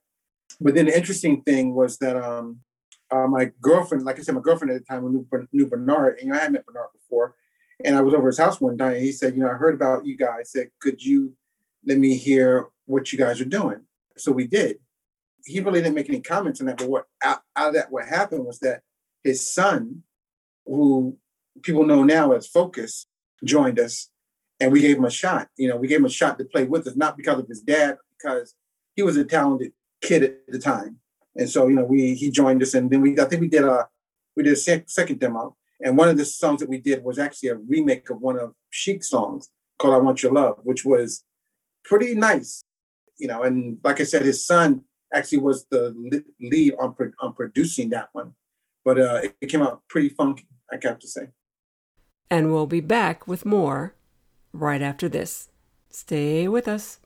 But 0.59 0.75
then 0.75 0.85
the 0.85 0.97
interesting 0.97 1.41
thing 1.41 1.75
was 1.75 1.97
that 1.97 2.15
um, 2.15 2.59
uh, 3.11 3.27
my 3.27 3.51
girlfriend, 3.61 4.05
like 4.05 4.19
I 4.19 4.21
said, 4.21 4.35
my 4.35 4.41
girlfriend 4.41 4.71
at 4.73 4.79
the 4.79 4.85
time 4.85 5.03
knew, 5.11 5.27
knew 5.51 5.67
Bernard, 5.67 6.17
and 6.17 6.27
you 6.27 6.33
know, 6.33 6.39
I 6.39 6.43
had 6.43 6.53
met 6.53 6.65
Bernard 6.65 6.89
before, 6.93 7.35
and 7.83 7.95
I 7.95 8.01
was 8.01 8.13
over 8.13 8.27
his 8.27 8.39
house 8.39 8.59
one 8.59 8.77
day. 8.77 8.95
And 8.95 9.03
he 9.03 9.11
said, 9.11 9.35
you 9.35 9.41
know, 9.41 9.49
I 9.49 9.53
heard 9.53 9.75
about 9.75 10.05
you 10.05 10.17
guys. 10.17 10.51
Said, 10.51 10.69
could 10.81 11.03
you 11.03 11.33
let 11.85 11.97
me 11.97 12.15
hear 12.15 12.67
what 12.85 13.11
you 13.11 13.19
guys 13.19 13.39
are 13.41 13.45
doing? 13.45 13.81
So 14.17 14.31
we 14.31 14.47
did. 14.47 14.77
He 15.45 15.59
really 15.59 15.81
didn't 15.81 15.95
make 15.95 16.09
any 16.09 16.21
comments 16.21 16.59
on 16.59 16.67
that, 16.67 16.77
but 16.77 16.89
what 16.89 17.05
out, 17.21 17.39
out 17.55 17.69
of 17.69 17.73
that 17.75 17.91
what 17.91 18.05
happened 18.05 18.45
was 18.45 18.59
that 18.59 18.81
his 19.23 19.49
son 19.53 20.03
who 20.65 21.17
people 21.61 21.85
know 21.85 22.03
now 22.03 22.33
as 22.33 22.47
Focus, 22.47 23.07
joined 23.43 23.79
us, 23.79 24.09
and 24.59 24.71
we 24.71 24.81
gave 24.81 24.97
him 24.97 25.05
a 25.05 25.11
shot. 25.11 25.47
You 25.57 25.69
know, 25.69 25.77
we 25.77 25.87
gave 25.87 25.99
him 25.99 26.05
a 26.05 26.09
shot 26.09 26.37
to 26.39 26.45
play 26.45 26.65
with 26.65 26.87
us, 26.87 26.95
not 26.95 27.17
because 27.17 27.39
of 27.39 27.47
his 27.47 27.61
dad, 27.61 27.97
because 28.17 28.55
he 28.95 29.03
was 29.03 29.17
a 29.17 29.23
talented 29.23 29.73
kid 30.01 30.23
at 30.23 30.47
the 30.47 30.59
time. 30.59 30.99
And 31.35 31.49
so, 31.49 31.67
you 31.67 31.75
know, 31.75 31.83
we 31.83 32.15
he 32.15 32.31
joined 32.31 32.61
us, 32.63 32.73
and 32.73 32.89
then 32.89 33.01
we 33.01 33.19
I 33.19 33.25
think 33.25 33.41
we 33.41 33.47
did 33.47 33.63
a 33.63 33.87
we 34.35 34.43
did 34.43 34.53
a 34.53 34.57
sec- 34.57 34.89
second 34.89 35.19
demo, 35.19 35.55
and 35.83 35.97
one 35.97 36.09
of 36.09 36.17
the 36.17 36.25
songs 36.25 36.59
that 36.59 36.69
we 36.69 36.79
did 36.79 37.03
was 37.03 37.19
actually 37.19 37.49
a 37.49 37.55
remake 37.55 38.09
of 38.09 38.21
one 38.21 38.39
of 38.39 38.53
Chic's 38.71 39.09
songs 39.09 39.49
called 39.77 39.93
"I 39.93 39.97
Want 39.97 40.23
Your 40.23 40.33
Love," 40.33 40.59
which 40.63 40.83
was 40.83 41.23
pretty 41.83 42.15
nice, 42.15 42.63
you 43.17 43.27
know. 43.27 43.43
And 43.43 43.77
like 43.83 44.01
I 44.01 44.03
said, 44.03 44.23
his 44.23 44.45
son 44.45 44.81
actually 45.13 45.39
was 45.39 45.65
the 45.69 46.23
lead 46.41 46.73
on 46.79 46.95
on 47.19 47.33
producing 47.33 47.89
that 47.91 48.09
one, 48.13 48.33
but 48.83 48.99
uh, 48.99 49.21
it 49.39 49.47
came 49.47 49.61
out 49.61 49.83
pretty 49.89 50.09
funky, 50.09 50.47
I 50.71 50.79
have 50.81 50.99
to 50.99 51.07
say. 51.07 51.27
And 52.29 52.51
we'll 52.51 52.67
be 52.67 52.81
back 52.81 53.27
with 53.27 53.45
more 53.45 53.93
right 54.51 54.81
after 54.81 55.07
this. 55.07 55.49
Stay 55.89 56.47
with 56.47 56.67
us. 56.67 56.99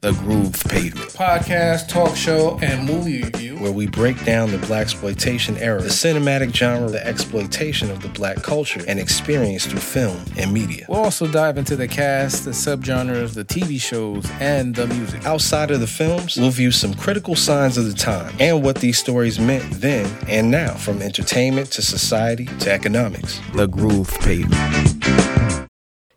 The 0.00 0.12
Groove 0.12 0.62
Pavement 0.68 1.08
podcast, 1.12 1.88
talk 1.88 2.14
show, 2.14 2.58
and 2.60 2.86
movie 2.86 3.22
review, 3.22 3.56
where 3.56 3.72
we 3.72 3.86
break 3.86 4.22
down 4.26 4.50
the 4.50 4.58
blaxploitation 4.58 5.58
era, 5.58 5.80
the 5.80 5.88
cinematic 5.88 6.54
genre, 6.54 6.90
the 6.90 7.04
exploitation 7.04 7.90
of 7.90 8.02
the 8.02 8.10
black 8.10 8.42
culture 8.42 8.84
and 8.86 9.00
experience 9.00 9.64
through 9.64 9.80
film 9.80 10.22
and 10.36 10.52
media. 10.52 10.84
We'll 10.86 11.00
also 11.02 11.26
dive 11.26 11.56
into 11.56 11.76
the 11.76 11.88
cast, 11.88 12.44
the 12.44 12.50
subgenres, 12.50 13.32
the 13.32 13.46
TV 13.46 13.80
shows, 13.80 14.30
and 14.32 14.74
the 14.74 14.86
music. 14.86 15.24
Outside 15.24 15.70
of 15.70 15.80
the 15.80 15.86
films, 15.86 16.36
we'll 16.36 16.50
view 16.50 16.72
some 16.72 16.92
critical 16.92 17.34
signs 17.34 17.78
of 17.78 17.86
the 17.86 17.94
time 17.94 18.34
and 18.38 18.62
what 18.62 18.76
these 18.76 18.98
stories 18.98 19.40
meant 19.40 19.64
then 19.80 20.14
and 20.28 20.50
now, 20.50 20.74
from 20.74 21.00
entertainment 21.00 21.72
to 21.72 21.80
society 21.80 22.44
to 22.60 22.70
economics. 22.70 23.40
The 23.54 23.66
Groove 23.66 24.14
Pavement. 24.20 25.66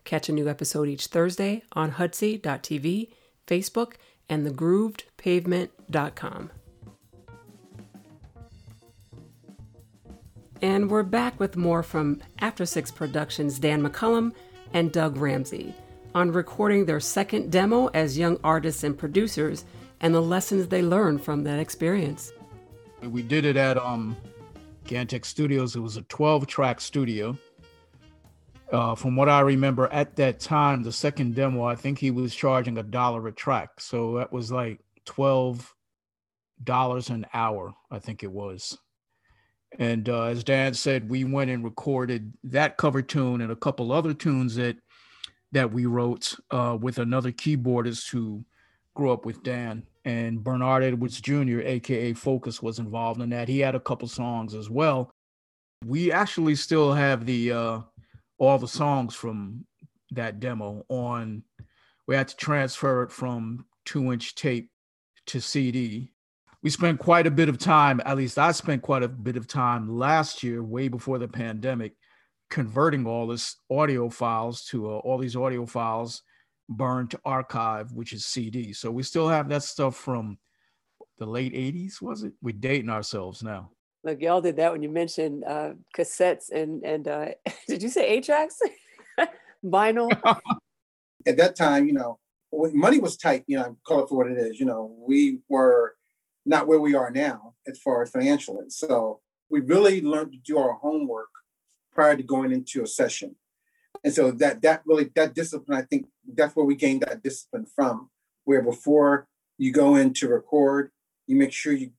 Catch 0.04 0.28
a 0.28 0.32
new 0.32 0.50
episode 0.50 0.86
each 0.86 1.06
Thursday 1.06 1.62
on 1.72 1.92
Hudsy.tv 1.92 3.08
Facebook, 3.50 3.94
and 4.28 4.46
thegroovedpavement.com. 4.46 6.50
And 10.62 10.90
we're 10.90 11.02
back 11.02 11.40
with 11.40 11.56
more 11.56 11.82
from 11.82 12.20
After 12.38 12.66
Six 12.66 12.90
Productions' 12.90 13.58
Dan 13.58 13.82
McCullum 13.82 14.32
and 14.72 14.92
Doug 14.92 15.16
Ramsey 15.16 15.74
on 16.14 16.32
recording 16.32 16.84
their 16.84 17.00
second 17.00 17.50
demo 17.50 17.86
as 17.88 18.18
young 18.18 18.38
artists 18.44 18.84
and 18.84 18.96
producers 18.96 19.64
and 20.00 20.14
the 20.14 20.20
lessons 20.20 20.68
they 20.68 20.82
learned 20.82 21.22
from 21.22 21.44
that 21.44 21.58
experience. 21.58 22.32
We 23.02 23.22
did 23.22 23.46
it 23.46 23.56
at 23.56 23.78
um, 23.78 24.16
Gantech 24.84 25.24
Studios. 25.24 25.76
It 25.76 25.80
was 25.80 25.96
a 25.96 26.02
12 26.02 26.46
track 26.46 26.80
studio. 26.80 27.38
Uh, 28.72 28.94
from 28.94 29.16
what 29.16 29.28
I 29.28 29.40
remember 29.40 29.88
at 29.88 30.16
that 30.16 30.38
time, 30.38 30.82
the 30.82 30.92
second 30.92 31.34
demo, 31.34 31.64
I 31.64 31.74
think 31.74 31.98
he 31.98 32.10
was 32.10 32.34
charging 32.34 32.78
a 32.78 32.82
dollar 32.82 33.26
a 33.26 33.32
track. 33.32 33.80
So 33.80 34.16
that 34.18 34.32
was 34.32 34.52
like 34.52 34.80
twelve 35.04 35.74
dollars 36.62 37.10
an 37.10 37.26
hour, 37.34 37.74
I 37.90 37.98
think 37.98 38.22
it 38.22 38.30
was. 38.30 38.78
And 39.78 40.08
uh, 40.08 40.24
as 40.24 40.44
Dan 40.44 40.74
said, 40.74 41.08
we 41.08 41.24
went 41.24 41.50
and 41.50 41.64
recorded 41.64 42.32
that 42.44 42.76
cover 42.76 43.02
tune 43.02 43.40
and 43.40 43.52
a 43.52 43.56
couple 43.56 43.92
other 43.92 44.14
tunes 44.14 44.56
that 44.56 44.76
that 45.52 45.72
we 45.72 45.86
wrote 45.86 46.34
uh, 46.50 46.76
with 46.80 46.98
another 46.98 47.32
keyboardist 47.32 48.10
who 48.10 48.44
grew 48.94 49.10
up 49.10 49.24
with 49.24 49.42
Dan. 49.42 49.84
And 50.04 50.42
Bernard 50.42 50.82
Edwards 50.82 51.20
Jr., 51.20 51.60
aka 51.60 52.12
Focus, 52.14 52.62
was 52.62 52.78
involved 52.78 53.20
in 53.20 53.30
that. 53.30 53.48
He 53.48 53.58
had 53.58 53.74
a 53.74 53.80
couple 53.80 54.08
songs 54.08 54.54
as 54.54 54.70
well. 54.70 55.10
We 55.84 56.12
actually 56.12 56.54
still 56.54 56.92
have 56.92 57.26
the 57.26 57.52
uh, 57.52 57.80
all 58.40 58.58
the 58.58 58.66
songs 58.66 59.14
from 59.14 59.64
that 60.10 60.40
demo 60.40 60.84
on 60.88 61.44
we 62.08 62.16
had 62.16 62.26
to 62.26 62.36
transfer 62.36 63.04
it 63.04 63.12
from 63.12 63.64
two 63.84 64.12
inch 64.12 64.34
tape 64.34 64.70
to 65.26 65.40
cd 65.40 66.10
we 66.62 66.70
spent 66.70 66.98
quite 66.98 67.26
a 67.26 67.30
bit 67.30 67.48
of 67.48 67.58
time 67.58 68.00
at 68.04 68.16
least 68.16 68.38
i 68.38 68.50
spent 68.50 68.82
quite 68.82 69.04
a 69.04 69.08
bit 69.08 69.36
of 69.36 69.46
time 69.46 69.88
last 69.88 70.42
year 70.42 70.64
way 70.64 70.88
before 70.88 71.18
the 71.18 71.28
pandemic 71.28 71.92
converting 72.48 73.06
all 73.06 73.28
this 73.28 73.56
audio 73.70 74.08
files 74.08 74.64
to 74.64 74.90
uh, 74.90 74.98
all 74.98 75.18
these 75.18 75.36
audio 75.36 75.64
files 75.64 76.22
burned 76.68 77.10
to 77.10 77.20
archive 77.24 77.92
which 77.92 78.12
is 78.12 78.26
cd 78.26 78.72
so 78.72 78.90
we 78.90 79.02
still 79.02 79.28
have 79.28 79.48
that 79.48 79.62
stuff 79.62 79.94
from 79.94 80.38
the 81.18 81.26
late 81.26 81.52
80s 81.52 82.00
was 82.00 82.22
it? 82.22 82.32
We're 82.40 82.54
dating 82.58 82.88
ourselves 82.88 83.42
now 83.42 83.70
Look, 84.02 84.22
y'all 84.22 84.40
did 84.40 84.56
that 84.56 84.72
when 84.72 84.82
you 84.82 84.88
mentioned 84.88 85.44
uh, 85.44 85.72
cassettes 85.96 86.50
and 86.50 86.82
and 86.84 87.06
uh, 87.06 87.26
did 87.68 87.82
you 87.82 87.88
say 87.88 88.06
eight 88.06 88.24
tracks, 88.24 88.58
vinyl? 89.64 90.10
At 91.26 91.36
that 91.36 91.54
time, 91.54 91.86
you 91.86 91.92
know, 91.92 92.18
when 92.50 92.76
money 92.76 92.98
was 92.98 93.16
tight. 93.16 93.44
You 93.46 93.58
know, 93.58 93.76
call 93.86 94.04
it 94.04 94.08
for 94.08 94.16
what 94.16 94.30
it 94.30 94.38
is. 94.38 94.58
You 94.58 94.66
know, 94.66 94.96
we 95.06 95.40
were 95.48 95.94
not 96.46 96.66
where 96.66 96.80
we 96.80 96.94
are 96.94 97.10
now 97.10 97.54
as 97.66 97.78
far 97.78 98.02
as 98.02 98.10
financially. 98.10 98.64
So 98.68 99.20
we 99.50 99.60
really 99.60 100.00
learned 100.00 100.32
to 100.32 100.38
do 100.38 100.56
our 100.56 100.72
homework 100.72 101.28
prior 101.92 102.16
to 102.16 102.22
going 102.22 102.52
into 102.52 102.82
a 102.82 102.86
session, 102.86 103.36
and 104.02 104.14
so 104.14 104.30
that 104.30 104.62
that 104.62 104.82
really 104.86 105.10
that 105.14 105.34
discipline. 105.34 105.76
I 105.76 105.82
think 105.82 106.06
that's 106.34 106.56
where 106.56 106.64
we 106.64 106.74
gained 106.74 107.02
that 107.02 107.22
discipline 107.22 107.66
from. 107.66 108.08
Where 108.44 108.62
before 108.62 109.28
you 109.58 109.72
go 109.72 109.96
in 109.96 110.14
to 110.14 110.28
record, 110.28 110.90
you 111.26 111.36
make 111.36 111.52
sure 111.52 111.74
you 111.74 111.90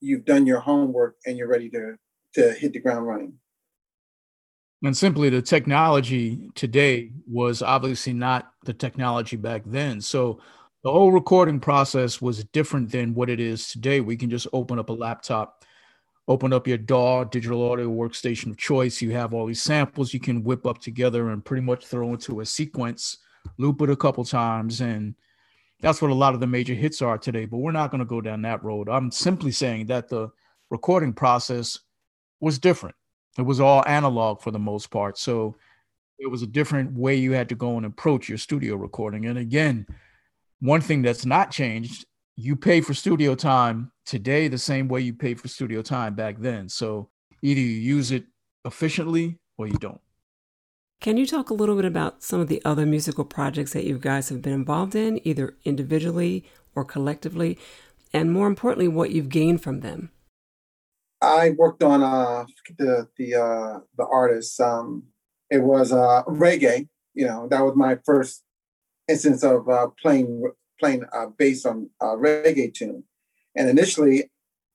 you've 0.00 0.24
done 0.24 0.46
your 0.46 0.60
homework 0.60 1.16
and 1.26 1.36
you're 1.36 1.48
ready 1.48 1.68
to 1.70 1.96
to 2.34 2.52
hit 2.52 2.72
the 2.72 2.80
ground 2.80 3.06
running. 3.06 3.34
And 4.84 4.96
simply 4.96 5.30
the 5.30 5.42
technology 5.42 6.50
today 6.54 7.10
was 7.26 7.62
obviously 7.62 8.12
not 8.12 8.52
the 8.64 8.74
technology 8.74 9.36
back 9.36 9.62
then. 9.64 10.00
So 10.00 10.40
the 10.84 10.92
whole 10.92 11.12
recording 11.12 11.60
process 11.60 12.20
was 12.20 12.44
different 12.44 12.92
than 12.92 13.14
what 13.14 13.30
it 13.30 13.40
is 13.40 13.70
today. 13.70 14.00
We 14.00 14.16
can 14.16 14.28
just 14.28 14.46
open 14.52 14.78
up 14.78 14.90
a 14.90 14.92
laptop, 14.92 15.64
open 16.28 16.52
up 16.52 16.68
your 16.68 16.78
DAW, 16.78 17.24
digital 17.24 17.68
audio 17.68 17.88
workstation 17.88 18.50
of 18.50 18.58
choice. 18.58 19.00
You 19.00 19.12
have 19.12 19.32
all 19.32 19.46
these 19.46 19.62
samples 19.62 20.12
you 20.12 20.20
can 20.20 20.44
whip 20.44 20.66
up 20.66 20.78
together 20.78 21.30
and 21.30 21.44
pretty 21.44 21.62
much 21.62 21.86
throw 21.86 22.12
into 22.12 22.40
a 22.40 22.46
sequence, 22.46 23.18
loop 23.56 23.80
it 23.80 23.90
a 23.90 23.96
couple 23.96 24.24
times, 24.24 24.82
and 24.82 25.14
that's 25.80 26.00
what 26.00 26.10
a 26.10 26.14
lot 26.14 26.34
of 26.34 26.40
the 26.40 26.46
major 26.46 26.74
hits 26.74 27.02
are 27.02 27.18
today, 27.18 27.44
but 27.44 27.58
we're 27.58 27.72
not 27.72 27.90
going 27.90 27.98
to 27.98 28.06
go 28.06 28.20
down 28.20 28.42
that 28.42 28.64
road. 28.64 28.88
I'm 28.88 29.10
simply 29.10 29.50
saying 29.50 29.86
that 29.86 30.08
the 30.08 30.30
recording 30.70 31.12
process 31.12 31.78
was 32.40 32.58
different. 32.58 32.96
It 33.38 33.42
was 33.42 33.60
all 33.60 33.86
analog 33.86 34.40
for 34.40 34.50
the 34.50 34.58
most 34.58 34.90
part. 34.90 35.18
So 35.18 35.56
it 36.18 36.30
was 36.30 36.42
a 36.42 36.46
different 36.46 36.96
way 36.96 37.16
you 37.16 37.32
had 37.32 37.50
to 37.50 37.54
go 37.54 37.76
and 37.76 37.84
approach 37.84 38.28
your 38.28 38.38
studio 38.38 38.76
recording. 38.76 39.26
And 39.26 39.38
again, 39.38 39.86
one 40.60 40.80
thing 40.80 41.02
that's 41.02 41.26
not 41.26 41.50
changed, 41.50 42.06
you 42.36 42.56
pay 42.56 42.80
for 42.80 42.94
studio 42.94 43.34
time 43.34 43.92
today 44.06 44.48
the 44.48 44.58
same 44.58 44.88
way 44.88 45.00
you 45.00 45.12
paid 45.12 45.38
for 45.38 45.48
studio 45.48 45.82
time 45.82 46.14
back 46.14 46.36
then. 46.38 46.68
So 46.68 47.10
either 47.42 47.60
you 47.60 47.66
use 47.66 48.12
it 48.12 48.24
efficiently 48.64 49.38
or 49.58 49.66
you 49.66 49.74
don't. 49.74 50.00
Can 51.00 51.16
you 51.16 51.26
talk 51.26 51.50
a 51.50 51.54
little 51.54 51.76
bit 51.76 51.84
about 51.84 52.22
some 52.22 52.40
of 52.40 52.48
the 52.48 52.62
other 52.64 52.86
musical 52.86 53.24
projects 53.24 53.72
that 53.74 53.84
you 53.84 53.98
guys 53.98 54.28
have 54.28 54.42
been 54.42 54.52
involved 54.52 54.94
in, 54.94 55.20
either 55.26 55.54
individually 55.64 56.44
or 56.74 56.84
collectively, 56.84 57.58
and 58.12 58.32
more 58.32 58.46
importantly, 58.46 58.88
what 58.88 59.10
you've 59.10 59.28
gained 59.28 59.62
from 59.62 59.80
them? 59.80 60.10
I 61.20 61.50
worked 61.50 61.82
on 61.82 62.02
uh, 62.02 62.44
the 62.78 63.08
the 63.16 63.34
uh, 63.34 63.80
the 63.96 64.06
artist. 64.06 64.60
Um, 64.60 65.04
it 65.50 65.62
was 65.62 65.92
uh, 65.92 66.22
reggae. 66.24 66.88
You 67.14 67.26
know, 67.26 67.48
that 67.48 67.60
was 67.60 67.74
my 67.76 67.98
first 68.04 68.42
instance 69.08 69.42
of 69.42 69.68
uh, 69.68 69.88
playing 70.00 70.50
playing 70.78 71.04
uh, 71.12 71.26
bass 71.38 71.64
on 71.64 71.90
a 72.00 72.06
reggae 72.06 72.72
tune. 72.72 73.04
And 73.54 73.68
initially, 73.68 74.30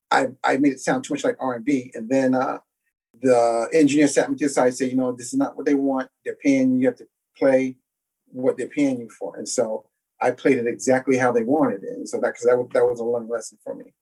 I 0.10 0.28
I 0.44 0.58
made 0.58 0.74
it 0.74 0.80
sound 0.80 1.04
too 1.04 1.14
much 1.14 1.24
like 1.24 1.38
R 1.40 1.56
and 1.56 1.66
B, 1.66 1.92
and 1.94 2.10
then 2.10 2.36
uh, 2.36 2.60
the 3.22 3.70
engineer 3.74 4.08
sat 4.08 4.30
me 4.30 4.38
to 4.38 4.46
the 4.46 4.50
side 4.50 4.68
and 4.68 4.76
said, 4.76 4.92
you 4.92 4.98
know, 4.98 5.12
this 5.12 5.28
is 5.28 5.40
not 5.40 5.56
what 5.56 5.66
they 5.66 5.76
want. 5.76 6.10
They're 6.26 6.36
paying 6.36 6.74
you. 6.74 6.82
You 6.82 6.88
have 6.88 6.98
to 6.98 7.08
play 7.38 7.78
what 8.28 8.58
they're 8.58 8.68
paying 8.68 9.00
you 9.00 9.10
for. 9.10 9.38
And 9.38 9.48
so 9.48 9.86
I 10.22 10.32
played 10.32 10.58
it 10.58 10.68
exactly 10.68 11.18
how 11.18 11.32
they 11.32 11.44
wanted 11.44 11.84
it. 11.84 11.90
And 11.90 12.08
so 12.08 12.20
that, 12.20 12.34
because 12.34 12.44
that, 12.44 12.68
that 12.74 12.86
was 12.86 13.00
a 13.00 13.04
learning 13.04 13.30
lesson 13.30 13.58
for 13.64 13.76
me. 13.76 13.94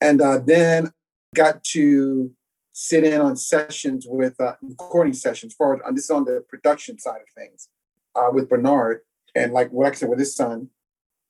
And 0.00 0.20
uh, 0.20 0.38
then 0.38 0.92
got 1.34 1.64
to 1.64 2.30
sit 2.72 3.04
in 3.04 3.20
on 3.20 3.36
sessions 3.36 4.06
with 4.08 4.38
uh, 4.40 4.54
recording 4.60 5.14
sessions 5.14 5.54
for 5.54 5.84
on 5.86 5.94
this 5.94 6.10
on 6.10 6.24
the 6.24 6.44
production 6.48 6.98
side 6.98 7.20
of 7.22 7.34
things 7.34 7.68
uh, 8.14 8.28
with 8.32 8.48
Bernard. 8.48 9.00
And 9.34 9.52
like 9.52 9.70
what 9.70 9.86
I 9.86 9.94
said 9.94 10.10
with 10.10 10.18
his 10.18 10.36
son, 10.36 10.68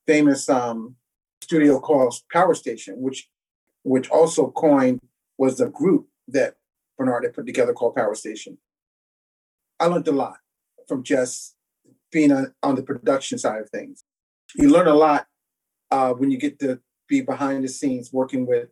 famous 0.07 0.49
um, 0.49 0.97
studio 1.41 1.81
called 1.81 2.15
Power 2.33 2.55
Station, 2.55 3.01
which 3.01 3.29
which 3.85 4.11
also 4.11 4.51
coined 4.51 5.01
was 5.39 5.59
the 5.59 5.69
group 5.69 6.09
that 6.29 6.57
Bernard 6.97 7.25
had 7.25 7.35
put 7.35 7.47
together 7.47 7.73
called 7.73 7.95
Power 7.95 8.15
Station. 8.15 8.59
I 9.79 9.87
learned 9.87 10.09
a 10.09 10.13
lot 10.13 10.39
from 10.89 11.03
just 11.03 11.57
being 12.11 12.33
on, 12.33 12.55
on 12.63 12.75
the 12.75 12.83
production 12.83 13.39
side 13.39 13.61
of 13.61 13.71
things. 13.71 14.05
You 14.55 14.71
learn 14.71 14.87
a 14.87 14.95
lot 14.95 15.27
uh, 15.91 16.13
when 16.13 16.31
you 16.31 16.39
get 16.39 16.59
to 16.61 16.81
be 17.09 17.21
behind 17.21 17.65
the 17.65 17.69
scenes 17.69 18.13
working 18.13 18.47
with 18.47 18.69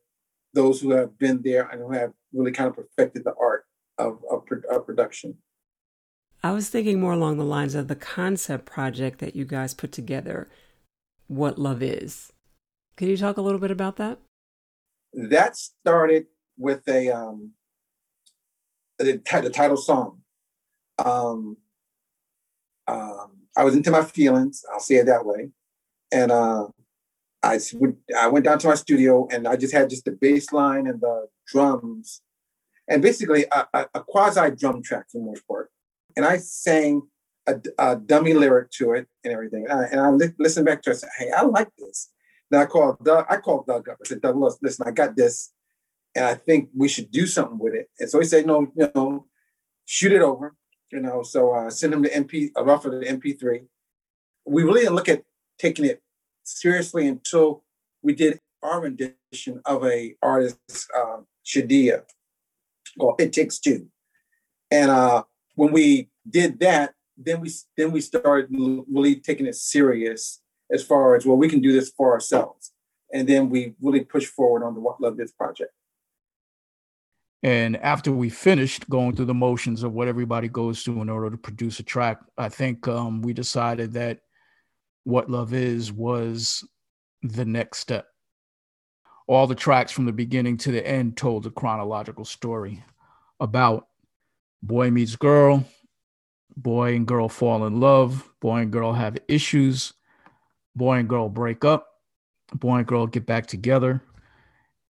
those 0.55 0.81
who 0.81 0.93
have 0.93 1.19
been 1.19 1.43
there 1.43 1.69
and 1.69 1.81
who 1.81 1.93
have 1.93 2.13
really 2.33 2.53
kind 2.53 2.69
of 2.69 2.77
perfected 2.77 3.25
the 3.25 3.35
art 3.41 3.65
of, 3.99 4.19
of, 4.31 4.45
of 4.71 4.87
production. 4.87 5.37
I 6.43 6.53
was 6.53 6.69
thinking 6.69 7.01
more 7.01 7.13
along 7.13 7.39
the 7.39 7.45
lines 7.45 7.75
of 7.75 7.89
the 7.89 7.97
concept 7.97 8.67
project 8.67 9.19
that 9.21 9.35
you 9.35 9.45
guys 9.45 9.75
put 9.75 9.93
together, 9.93 10.49
What 11.27 11.59
Love 11.59 11.83
Is. 11.83 12.33
Can 12.97 13.09
you 13.09 13.17
talk 13.17 13.37
a 13.37 13.43
little 13.43 13.59
bit 13.59 13.71
about 13.71 13.97
that? 13.97 14.19
That 15.13 15.57
started 15.57 16.27
with 16.57 16.87
a 16.89 17.09
um, 17.11 17.53
the, 18.99 19.21
the 19.43 19.51
title 19.51 19.77
song. 19.77 20.21
Um, 21.05 21.57
um, 22.87 23.39
I 23.57 23.65
was 23.65 23.75
into 23.75 23.91
my 23.91 24.05
feelings. 24.05 24.65
I'll 24.73 24.81
say 24.81 24.97
it 24.97 25.07
that 25.07 25.25
way, 25.25 25.51
and 26.13 26.31
uh, 26.31 26.69
I 27.43 27.59
I 28.19 28.29
went 28.29 28.45
down 28.45 28.59
to 28.61 28.69
my 28.69 28.75
studio 28.75 29.29
and 29.31 29.47
I 29.47 29.57
just 29.57 29.75
had 29.75 29.91
just 29.91 30.05
the 30.05 30.13
bass 30.13 30.53
line 30.53 30.87
and 30.87 31.01
the 31.01 31.29
drums, 31.47 32.23
and 32.89 33.03
basically 33.03 33.45
a, 33.53 33.67
a, 33.73 33.87
a 33.95 34.01
quasi 34.03 34.51
drum 34.51 34.83
track 34.83 35.07
for 35.11 35.19
the 35.19 35.25
most 35.25 35.47
part. 35.47 35.71
And 36.17 36.25
I 36.25 36.39
sang 36.39 37.03
a, 37.47 37.61
a 37.79 37.97
dummy 37.97 38.35
lyric 38.35 38.71
to 38.73 38.93
it 38.93 39.07
and 39.25 39.33
everything. 39.33 39.67
And 39.69 39.81
I, 39.81 39.85
and 39.85 40.01
I 40.01 40.11
li- 40.11 40.35
listened 40.39 40.67
back 40.67 40.83
to 40.83 40.91
it. 40.91 40.95
and 40.95 41.01
said, 41.01 41.11
"Hey, 41.19 41.31
I 41.31 41.43
like 41.43 41.71
this." 41.79 42.11
Then 42.51 42.61
I 42.61 42.67
called 42.67 43.05
Doug. 43.05 43.27
I 43.29 43.37
called 43.39 43.67
Doug 43.67 43.89
up. 43.89 43.99
I 44.03 44.09
said, 44.09 44.21
"Doug, 44.21 44.37
listen, 44.63 44.87
I 44.87 44.91
got 44.91 45.17
this, 45.17 45.53
and 46.15 46.25
I 46.25 46.35
think 46.35 46.71
we 46.75 46.89
should 46.89 47.11
do 47.11 47.27
something 47.27 47.59
with 47.59 47.75
it." 47.75 47.89
And 47.99 48.09
so 48.09 48.19
he 48.21 48.27
said, 48.27 48.47
"No, 48.47 48.73
you 48.77 48.91
know, 48.95 49.27
shoot 49.85 50.13
it 50.13 50.23
over." 50.23 50.55
You 50.91 51.01
know, 51.01 51.23
so 51.23 51.53
I 51.53 51.67
uh, 51.67 51.71
sent 51.71 51.93
him 51.93 52.03
the 52.03 52.11
MP, 52.11 52.51
a 52.57 52.65
rough 52.65 52.85
of 52.85 52.93
the 52.93 53.07
MP3. 53.07 53.67
We 54.47 54.63
really 54.63 54.81
didn't 54.81 54.95
look 54.95 55.09
at 55.09 55.23
taking 55.59 55.85
it 55.85 56.03
seriously 56.45 57.09
until 57.09 57.65
we 58.03 58.15
did 58.15 58.41
our 58.63 58.81
rendition 58.81 59.61
of 59.65 59.85
a 59.85 60.15
artist, 60.23 60.59
uh, 60.97 61.19
Shadia, 61.45 62.03
called 62.99 63.21
"It 63.21 63.33
Takes 63.33 63.59
Two. 63.59 63.89
And 64.71 64.91
uh, 64.91 65.25
when 65.55 65.73
we 65.73 66.11
did 66.29 66.61
that, 66.61 66.95
then 67.17 67.41
we 67.41 67.51
then 67.77 67.93
we 67.93 68.01
started 68.01 68.49
really 68.51 69.17
taking 69.17 69.47
it 69.47 69.57
serious 69.57 70.41
as 70.71 70.83
far 70.83 71.15
as 71.15 71.27
well, 71.27 71.37
we 71.37 71.49
can 71.49 71.61
do 71.61 71.73
this 71.73 71.91
for 71.91 72.13
ourselves. 72.13 72.73
And 73.13 73.29
then 73.29 73.51
we 73.51 73.75
really 73.81 74.01
pushed 74.01 74.29
forward 74.29 74.65
on 74.65 74.75
the 74.75 74.81
What 74.81 75.01
Love 75.01 75.21
Is 75.21 75.33
project. 75.33 75.73
And 77.45 77.77
after 77.77 78.11
we 78.11 78.31
finished 78.31 78.89
going 78.89 79.15
through 79.15 79.27
the 79.27 79.35
motions 79.35 79.83
of 79.83 79.93
what 79.93 80.09
everybody 80.09 80.49
goes 80.49 80.83
through 80.83 81.03
in 81.03 81.11
order 81.11 81.29
to 81.29 81.37
produce 81.37 81.79
a 81.79 81.83
track, 81.83 82.19
I 82.39 82.49
think 82.49 82.89
um, 82.89 83.21
we 83.21 83.35
decided 83.35 83.93
that 83.93 84.21
What 85.05 85.31
Love 85.31 85.53
Is 85.53 85.93
was 85.93 86.67
the 87.23 87.45
next 87.45 87.81
step. 87.81 88.07
All 89.27 89.47
the 89.47 89.55
tracks 89.55 89.93
from 89.93 90.07
the 90.07 90.13
beginning 90.13 90.57
to 90.59 90.73
the 90.73 90.87
end 90.87 91.19
told 91.19 91.45
a 91.45 91.51
chronological 91.51 92.25
story 92.25 92.83
about 93.39 93.89
boy 94.63 94.91
meets 94.91 95.15
girl, 95.15 95.67
boy 96.57 96.95
and 96.95 97.07
girl 97.07 97.29
fall 97.29 97.67
in 97.67 97.79
love, 97.79 98.27
boy 98.41 98.61
and 98.61 98.73
girl 98.73 98.95
have 98.95 99.19
issues, 99.29 99.93
boy 100.75 100.97
and 100.97 101.11
girl 101.11 101.29
break 101.29 101.63
up, 101.63 101.89
boy 102.55 102.79
and 102.79 102.87
girl 102.87 103.07
get 103.07 103.27
back 103.27 103.47
together, 103.47 104.01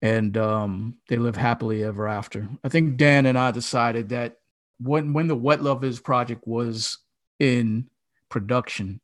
and 0.04 0.36
um, 0.36 0.98
they 1.08 1.16
live 1.16 1.38
happily 1.38 1.82
ever 1.84 2.10
after. 2.10 2.48
I 2.62 2.68
think 2.68 2.98
Dan 2.98 3.26
and 3.26 3.40
I 3.40 3.52
decided 3.52 4.10
that 4.10 4.38
when 4.80 5.14
when 5.14 5.28
the 5.28 5.36
What 5.36 5.64
Love 5.64 5.84
Is 5.84 6.00
project 6.00 6.46
was 6.46 6.98
in 7.40 7.90
production, 8.30 9.00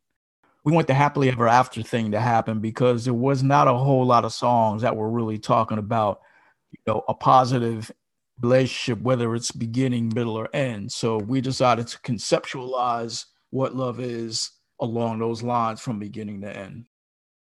we 0.66 0.74
want 0.74 0.88
the 0.88 0.94
happily 0.94 1.30
ever 1.30 1.48
after 1.48 1.82
thing 1.82 2.12
to 2.12 2.20
happen 2.20 2.60
because 2.60 3.06
there 3.06 3.14
was 3.14 3.42
not 3.42 3.70
a 3.70 3.74
whole 3.74 4.06
lot 4.06 4.26
of 4.26 4.34
songs 4.34 4.82
that 4.82 4.98
were 4.98 5.10
really 5.10 5.38
talking 5.38 5.78
about 5.78 6.20
you 6.72 6.80
know 6.86 7.04
a 7.08 7.14
positive 7.14 7.90
relationship 8.42 9.02
whether 9.02 9.34
it's 9.36 9.52
beginning 9.52 10.12
middle 10.16 10.36
or 10.36 10.48
end 10.56 10.90
so 10.90 11.18
we 11.18 11.42
decided 11.42 11.86
to 11.86 12.00
conceptualize 12.00 13.26
what 13.50 13.76
love 13.76 14.00
is 14.00 14.52
along 14.80 15.20
those 15.20 15.44
lines 15.44 15.82
from 15.82 16.00
beginning 16.00 16.42
to 16.42 16.56
end. 16.56 16.86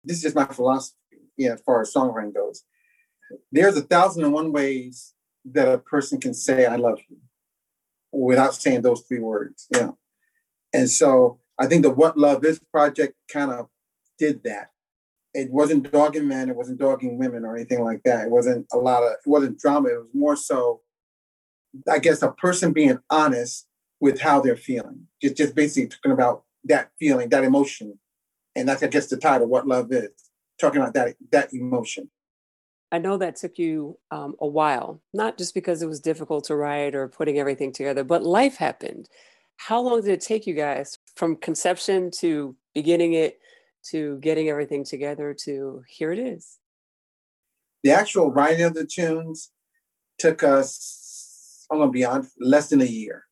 This 0.04 0.18
is 0.18 0.24
just 0.24 0.36
my 0.36 0.46
philosophy, 0.46 0.96
yeah, 1.38 1.54
as 1.54 1.62
far 1.62 1.82
as 1.82 1.94
songwriting 1.94 2.34
goes. 2.34 2.64
There's 3.52 3.78
a 3.78 3.82
thousand 3.82 4.24
and 4.24 4.34
one 4.34 4.52
ways 4.52 5.14
that 5.46 5.72
a 5.72 5.78
person 5.78 6.20
can 6.20 6.34
say 6.34 6.66
"I 6.66 6.76
love 6.76 7.00
you" 7.10 7.18
without 8.12 8.56
saying 8.56 8.82
those 8.82 9.02
three 9.02 9.20
words. 9.20 9.68
Yeah, 9.74 9.92
and 10.74 10.90
so 10.90 11.40
I 11.58 11.68
think 11.68 11.84
the 11.84 11.90
"What 11.90 12.18
Love 12.18 12.44
Is" 12.46 12.60
project 12.72 13.16
kind 13.32 13.52
of 13.52 13.68
did 14.18 14.44
that. 14.44 14.72
It 15.34 15.52
wasn't 15.52 15.92
dogging 15.92 16.28
men, 16.28 16.50
it 16.50 16.56
wasn't 16.56 16.80
dogging 16.80 17.20
women 17.20 17.46
or 17.46 17.56
anything 17.56 17.84
like 17.84 18.02
that. 18.04 18.26
It 18.26 18.32
wasn't 18.32 18.66
a 18.74 18.78
lot 18.78 19.04
of, 19.04 19.12
it 19.12 19.30
wasn't 19.30 19.60
drama. 19.60 19.90
It 19.90 20.00
was 20.00 20.10
more 20.14 20.36
so, 20.36 20.82
I 21.90 22.00
guess, 22.00 22.24
a 22.24 22.32
person 22.32 22.74
being 22.74 22.98
honest 23.12 23.68
with 24.00 24.22
how 24.22 24.42
they're 24.42 24.58
feeling. 24.58 25.08
Just, 25.22 25.38
just 25.38 25.54
basically 25.54 25.88
talking 25.88 26.14
about 26.14 26.44
that 26.64 26.90
feeling, 26.98 27.30
that 27.30 27.44
emotion. 27.44 28.00
And 28.56 28.68
that's, 28.68 28.82
I 28.82 28.88
guess, 28.88 29.08
the 29.08 29.18
title, 29.18 29.48
What 29.48 29.68
Love 29.68 29.92
Is, 29.92 30.10
talking 30.60 30.82
about 30.82 30.96
that, 30.96 31.16
that 31.32 31.54
emotion. 31.54 32.10
I 32.92 32.98
know 32.98 33.18
that 33.18 33.36
took 33.36 33.58
you 33.58 33.98
um, 34.12 34.36
a 34.40 34.48
while, 34.48 35.02
not 35.14 35.38
just 35.38 35.54
because 35.54 35.82
it 35.82 35.88
was 35.88 36.00
difficult 36.00 36.46
to 36.46 36.56
write 36.56 36.96
or 36.96 37.08
putting 37.08 37.38
everything 37.38 37.72
together, 37.72 38.04
but 38.04 38.24
life 38.24 38.58
happened. 38.58 39.10
How 39.58 39.82
long 39.82 40.02
did 40.02 40.12
it 40.12 40.22
take 40.22 40.48
you 40.48 40.56
guys 40.56 40.98
from 41.16 41.36
conception 41.36 42.10
to 42.20 42.56
beginning 42.74 43.14
it 43.14 43.40
to 43.92 44.18
getting 44.20 44.50
everything 44.50 44.84
together 44.84 45.36
to 45.46 45.84
here 45.88 46.12
it 46.12 46.20
is? 46.20 46.58
The 47.84 47.92
actual 47.92 48.32
writing 48.32 48.66
of 48.66 48.74
the 48.74 48.86
tunes 48.86 49.52
took 50.18 50.44
us, 50.44 51.66
I'm 51.72 51.78
going 51.78 51.90
to 51.90 51.94
be 51.94 52.06
honest, 52.06 52.32
less 52.40 52.70
than 52.70 52.82
a 52.82 52.86
year 52.86 53.26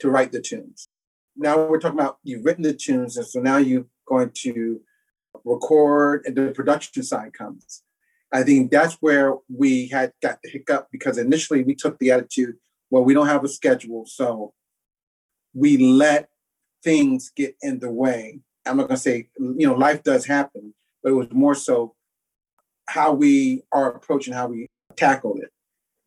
to 0.00 0.10
write 0.10 0.32
the 0.32 0.40
tunes 0.40 0.88
now 1.36 1.64
we're 1.64 1.80
talking 1.80 1.98
about 1.98 2.18
you've 2.22 2.44
written 2.44 2.62
the 2.62 2.74
tunes, 2.74 3.16
and 3.16 3.26
so 3.26 3.40
now 3.40 3.56
you're 3.56 3.86
going 4.06 4.30
to 4.34 4.80
record, 5.44 6.22
and 6.26 6.36
the 6.36 6.50
production 6.50 7.02
side 7.02 7.32
comes. 7.32 7.82
I 8.32 8.42
think 8.42 8.70
that's 8.70 8.94
where 9.00 9.34
we 9.54 9.88
had 9.88 10.12
got 10.22 10.38
the 10.42 10.50
hiccup 10.50 10.88
because 10.90 11.18
initially 11.18 11.62
we 11.62 11.74
took 11.74 11.98
the 11.98 12.10
attitude, 12.10 12.56
well, 12.90 13.04
we 13.04 13.14
don't 13.14 13.26
have 13.26 13.44
a 13.44 13.48
schedule, 13.48 14.04
so 14.06 14.54
we 15.54 15.76
let 15.76 16.28
things 16.82 17.30
get 17.34 17.56
in 17.60 17.78
the 17.78 17.90
way. 17.90 18.40
I'm 18.66 18.76
not 18.76 18.88
going 18.88 18.96
to 18.96 19.02
say, 19.02 19.28
you 19.38 19.66
know, 19.66 19.74
life 19.74 20.02
does 20.02 20.26
happen, 20.26 20.74
but 21.02 21.10
it 21.10 21.16
was 21.16 21.28
more 21.30 21.54
so 21.54 21.94
how 22.88 23.12
we 23.12 23.62
are 23.72 23.92
approaching 23.92 24.34
how 24.34 24.48
we 24.48 24.68
tackled 24.96 25.40
it. 25.40 25.50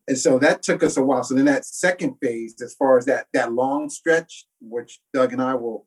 And 0.08 0.18
so 0.18 0.38
that 0.38 0.62
took 0.62 0.82
us 0.82 0.96
a 0.96 1.02
while. 1.02 1.24
So 1.24 1.34
then 1.34 1.46
that 1.46 1.64
second 1.64 2.16
phase, 2.22 2.54
as 2.62 2.74
far 2.74 2.96
as 2.96 3.06
that 3.06 3.26
that 3.32 3.52
long 3.52 3.90
stretch, 3.90 4.46
which 4.60 5.00
Doug 5.12 5.32
and 5.32 5.42
I 5.42 5.54
will, 5.54 5.86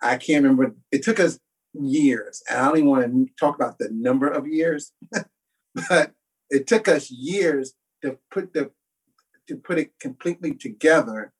I 0.00 0.16
can't 0.16 0.44
remember. 0.44 0.76
It 0.92 1.02
took 1.02 1.18
us 1.18 1.38
years. 1.74 2.42
And 2.48 2.60
I 2.60 2.66
don't 2.66 2.78
even 2.78 2.90
want 2.90 3.04
to 3.04 3.26
talk 3.38 3.56
about 3.56 3.78
the 3.78 3.88
number 3.90 4.28
of 4.28 4.46
years, 4.46 4.92
but 5.88 6.12
it 6.50 6.66
took 6.66 6.88
us 6.88 7.10
years 7.10 7.74
to 8.02 8.18
put 8.30 8.52
the 8.52 8.70
to 9.48 9.56
put 9.56 9.78
it 9.78 9.98
completely 9.98 10.54
together. 10.54 11.32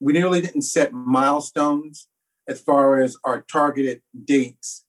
We 0.00 0.12
nearly 0.12 0.40
didn't 0.40 0.62
set 0.62 0.92
milestones 0.92 2.08
as 2.48 2.60
far 2.60 3.00
as 3.00 3.16
our 3.24 3.42
targeted 3.42 4.02
dates. 4.24 4.84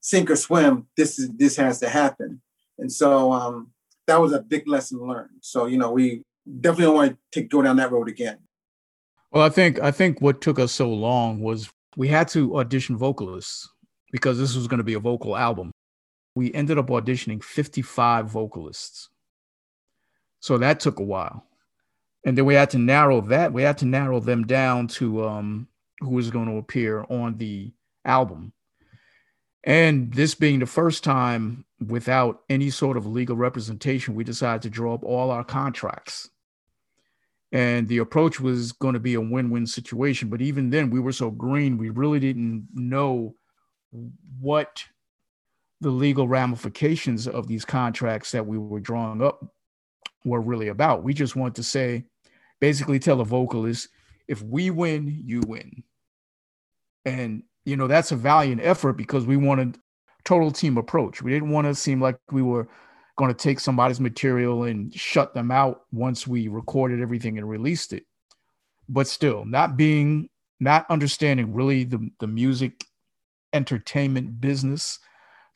Sink 0.00 0.30
or 0.30 0.36
swim, 0.36 0.86
this 0.96 1.18
is 1.18 1.30
this 1.30 1.56
has 1.56 1.80
to 1.80 1.88
happen. 1.88 2.40
And 2.78 2.90
so 2.90 3.32
um, 3.32 3.72
that 4.06 4.20
was 4.20 4.32
a 4.32 4.40
big 4.40 4.68
lesson 4.68 5.06
learned. 5.06 5.38
So 5.40 5.66
you 5.66 5.76
know, 5.76 5.90
we 5.90 6.22
definitely 6.60 6.84
don't 6.86 6.94
want 6.94 7.10
to 7.12 7.40
take 7.40 7.50
go 7.50 7.62
down 7.62 7.76
that 7.76 7.92
road 7.92 8.08
again. 8.08 8.38
Well, 9.32 9.44
I 9.44 9.50
think 9.50 9.80
I 9.80 9.90
think 9.90 10.20
what 10.20 10.40
took 10.40 10.58
us 10.58 10.72
so 10.72 10.88
long 10.88 11.40
was 11.40 11.70
we 11.96 12.08
had 12.08 12.28
to 12.28 12.58
audition 12.58 12.96
vocalists 12.96 13.68
because 14.12 14.38
this 14.38 14.54
was 14.54 14.66
going 14.66 14.78
to 14.78 14.84
be 14.84 14.94
a 14.94 15.00
vocal 15.00 15.36
album. 15.36 15.72
We 16.38 16.54
ended 16.54 16.78
up 16.78 16.86
auditioning 16.86 17.42
55 17.42 18.28
vocalists. 18.30 19.08
So 20.38 20.56
that 20.58 20.78
took 20.78 21.00
a 21.00 21.02
while. 21.02 21.44
And 22.24 22.38
then 22.38 22.44
we 22.44 22.54
had 22.54 22.70
to 22.70 22.78
narrow 22.78 23.20
that. 23.22 23.52
We 23.52 23.62
had 23.62 23.78
to 23.78 23.86
narrow 23.86 24.20
them 24.20 24.46
down 24.46 24.86
to 24.98 25.26
um, 25.26 25.66
who 25.98 26.10
was 26.10 26.30
going 26.30 26.46
to 26.46 26.58
appear 26.58 27.04
on 27.10 27.38
the 27.38 27.72
album. 28.04 28.52
And 29.64 30.14
this 30.14 30.36
being 30.36 30.60
the 30.60 30.66
first 30.66 31.02
time 31.02 31.64
without 31.84 32.42
any 32.48 32.70
sort 32.70 32.96
of 32.96 33.04
legal 33.04 33.34
representation, 33.34 34.14
we 34.14 34.22
decided 34.22 34.62
to 34.62 34.70
draw 34.70 34.94
up 34.94 35.02
all 35.02 35.32
our 35.32 35.42
contracts. 35.42 36.30
And 37.50 37.88
the 37.88 37.98
approach 37.98 38.38
was 38.38 38.70
going 38.70 38.94
to 38.94 39.00
be 39.00 39.14
a 39.14 39.20
win 39.20 39.50
win 39.50 39.66
situation. 39.66 40.28
But 40.28 40.40
even 40.40 40.70
then, 40.70 40.90
we 40.90 41.00
were 41.00 41.10
so 41.10 41.32
green, 41.32 41.78
we 41.78 41.90
really 41.90 42.20
didn't 42.20 42.68
know 42.74 43.34
what 44.38 44.84
the 45.80 45.90
legal 45.90 46.28
ramifications 46.28 47.28
of 47.28 47.46
these 47.46 47.64
contracts 47.64 48.32
that 48.32 48.46
we 48.46 48.58
were 48.58 48.80
drawing 48.80 49.22
up 49.22 49.44
were 50.24 50.40
really 50.40 50.68
about. 50.68 51.04
We 51.04 51.14
just 51.14 51.36
want 51.36 51.54
to 51.56 51.62
say, 51.62 52.04
basically, 52.60 52.98
tell 52.98 53.20
a 53.20 53.24
vocalist, 53.24 53.88
if 54.28 54.42
we 54.42 54.70
win, 54.70 55.22
you 55.24 55.40
win. 55.46 55.84
And 57.04 57.44
you 57.64 57.76
know 57.76 57.86
that's 57.86 58.12
a 58.12 58.16
valiant 58.16 58.60
effort 58.62 58.94
because 58.94 59.26
we 59.26 59.36
wanted 59.36 59.78
total 60.24 60.50
team 60.50 60.78
approach. 60.78 61.22
We 61.22 61.30
didn't 61.32 61.50
want 61.50 61.66
to 61.66 61.74
seem 61.74 62.00
like 62.00 62.18
we 62.30 62.42
were 62.42 62.68
going 63.16 63.32
to 63.34 63.36
take 63.36 63.60
somebody's 63.60 64.00
material 64.00 64.64
and 64.64 64.94
shut 64.94 65.34
them 65.34 65.50
out 65.50 65.82
once 65.92 66.26
we 66.26 66.48
recorded 66.48 67.00
everything 67.00 67.38
and 67.38 67.48
released 67.48 67.92
it. 67.92 68.04
but 68.88 69.06
still 69.06 69.44
not 69.44 69.76
being 69.76 70.28
not 70.60 70.86
understanding 70.90 71.54
really 71.54 71.84
the, 71.84 72.10
the 72.20 72.26
music 72.26 72.84
entertainment 73.52 74.40
business 74.40 74.98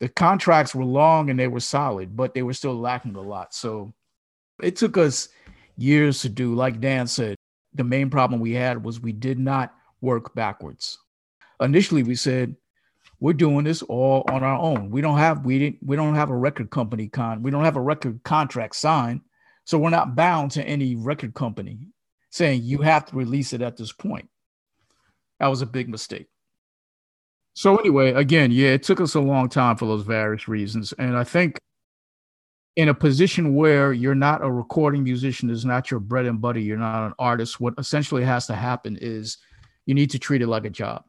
the 0.03 0.09
contracts 0.09 0.75
were 0.75 0.83
long 0.83 1.29
and 1.29 1.39
they 1.39 1.47
were 1.47 1.61
solid 1.61 2.15
but 2.15 2.33
they 2.33 2.43
were 2.43 2.53
still 2.53 2.75
lacking 2.75 3.15
a 3.15 3.21
lot 3.21 3.53
so 3.53 3.93
it 4.61 4.75
took 4.75 4.97
us 4.97 5.29
years 5.77 6.21
to 6.21 6.27
do 6.29 6.53
like 6.53 6.81
dan 6.81 7.07
said 7.07 7.37
the 7.73 7.83
main 7.83 8.09
problem 8.09 8.41
we 8.41 8.51
had 8.51 8.83
was 8.83 8.99
we 8.99 9.13
did 9.13 9.39
not 9.39 9.73
work 10.01 10.35
backwards 10.35 10.99
initially 11.61 12.03
we 12.03 12.15
said 12.15 12.53
we're 13.21 13.31
doing 13.31 13.63
this 13.63 13.81
all 13.83 14.25
on 14.27 14.43
our 14.43 14.59
own 14.59 14.89
we 14.89 14.99
don't 14.99 15.17
have 15.17 15.45
we 15.45 15.57
didn't 15.57 15.77
we 15.81 15.95
don't 15.95 16.15
have 16.15 16.29
a 16.29 16.35
record 16.35 16.69
company 16.69 17.07
con 17.07 17.41
we 17.41 17.49
don't 17.49 17.63
have 17.63 17.77
a 17.77 17.81
record 17.81 18.21
contract 18.23 18.75
signed 18.75 19.21
so 19.63 19.77
we're 19.77 19.89
not 19.89 20.15
bound 20.15 20.51
to 20.51 20.63
any 20.63 20.95
record 20.95 21.33
company 21.33 21.79
saying 22.33 22.63
you 22.63 22.79
have 22.79 23.05
to 23.05 23.15
release 23.15 23.53
it 23.53 23.61
at 23.61 23.77
this 23.77 23.91
point. 23.91 24.27
That 25.39 25.47
was 25.47 25.61
a 25.61 25.67
big 25.67 25.87
mistake. 25.87 26.27
So 27.53 27.77
anyway, 27.77 28.13
again, 28.13 28.51
yeah, 28.51 28.69
it 28.69 28.83
took 28.83 28.99
us 28.99 29.15
a 29.15 29.19
long 29.19 29.47
time 29.47 29.77
for 29.77 29.85
those 29.85 30.03
various 30.03 30.47
reasons. 30.47 30.91
And 30.93 31.15
I 31.15 31.23
think 31.23 31.59
in 32.75 32.89
a 32.89 32.93
position 32.93 33.53
where 33.53 33.93
you're 33.93 34.15
not 34.15 34.43
a 34.43 34.51
recording 34.51 35.03
musician, 35.03 35.49
is 35.49 35.63
not 35.63 35.91
your 35.91 35.99
bread 35.99 36.25
and 36.25 36.41
butter, 36.41 36.59
you're 36.59 36.77
not 36.77 37.05
an 37.05 37.13
artist, 37.19 37.59
what 37.59 37.75
essentially 37.77 38.23
has 38.23 38.47
to 38.47 38.55
happen 38.55 38.97
is 38.99 39.37
you 39.85 39.93
need 39.93 40.09
to 40.09 40.19
treat 40.19 40.41
it 40.41 40.47
like 40.47 40.65
a 40.65 40.69
job. 40.71 41.03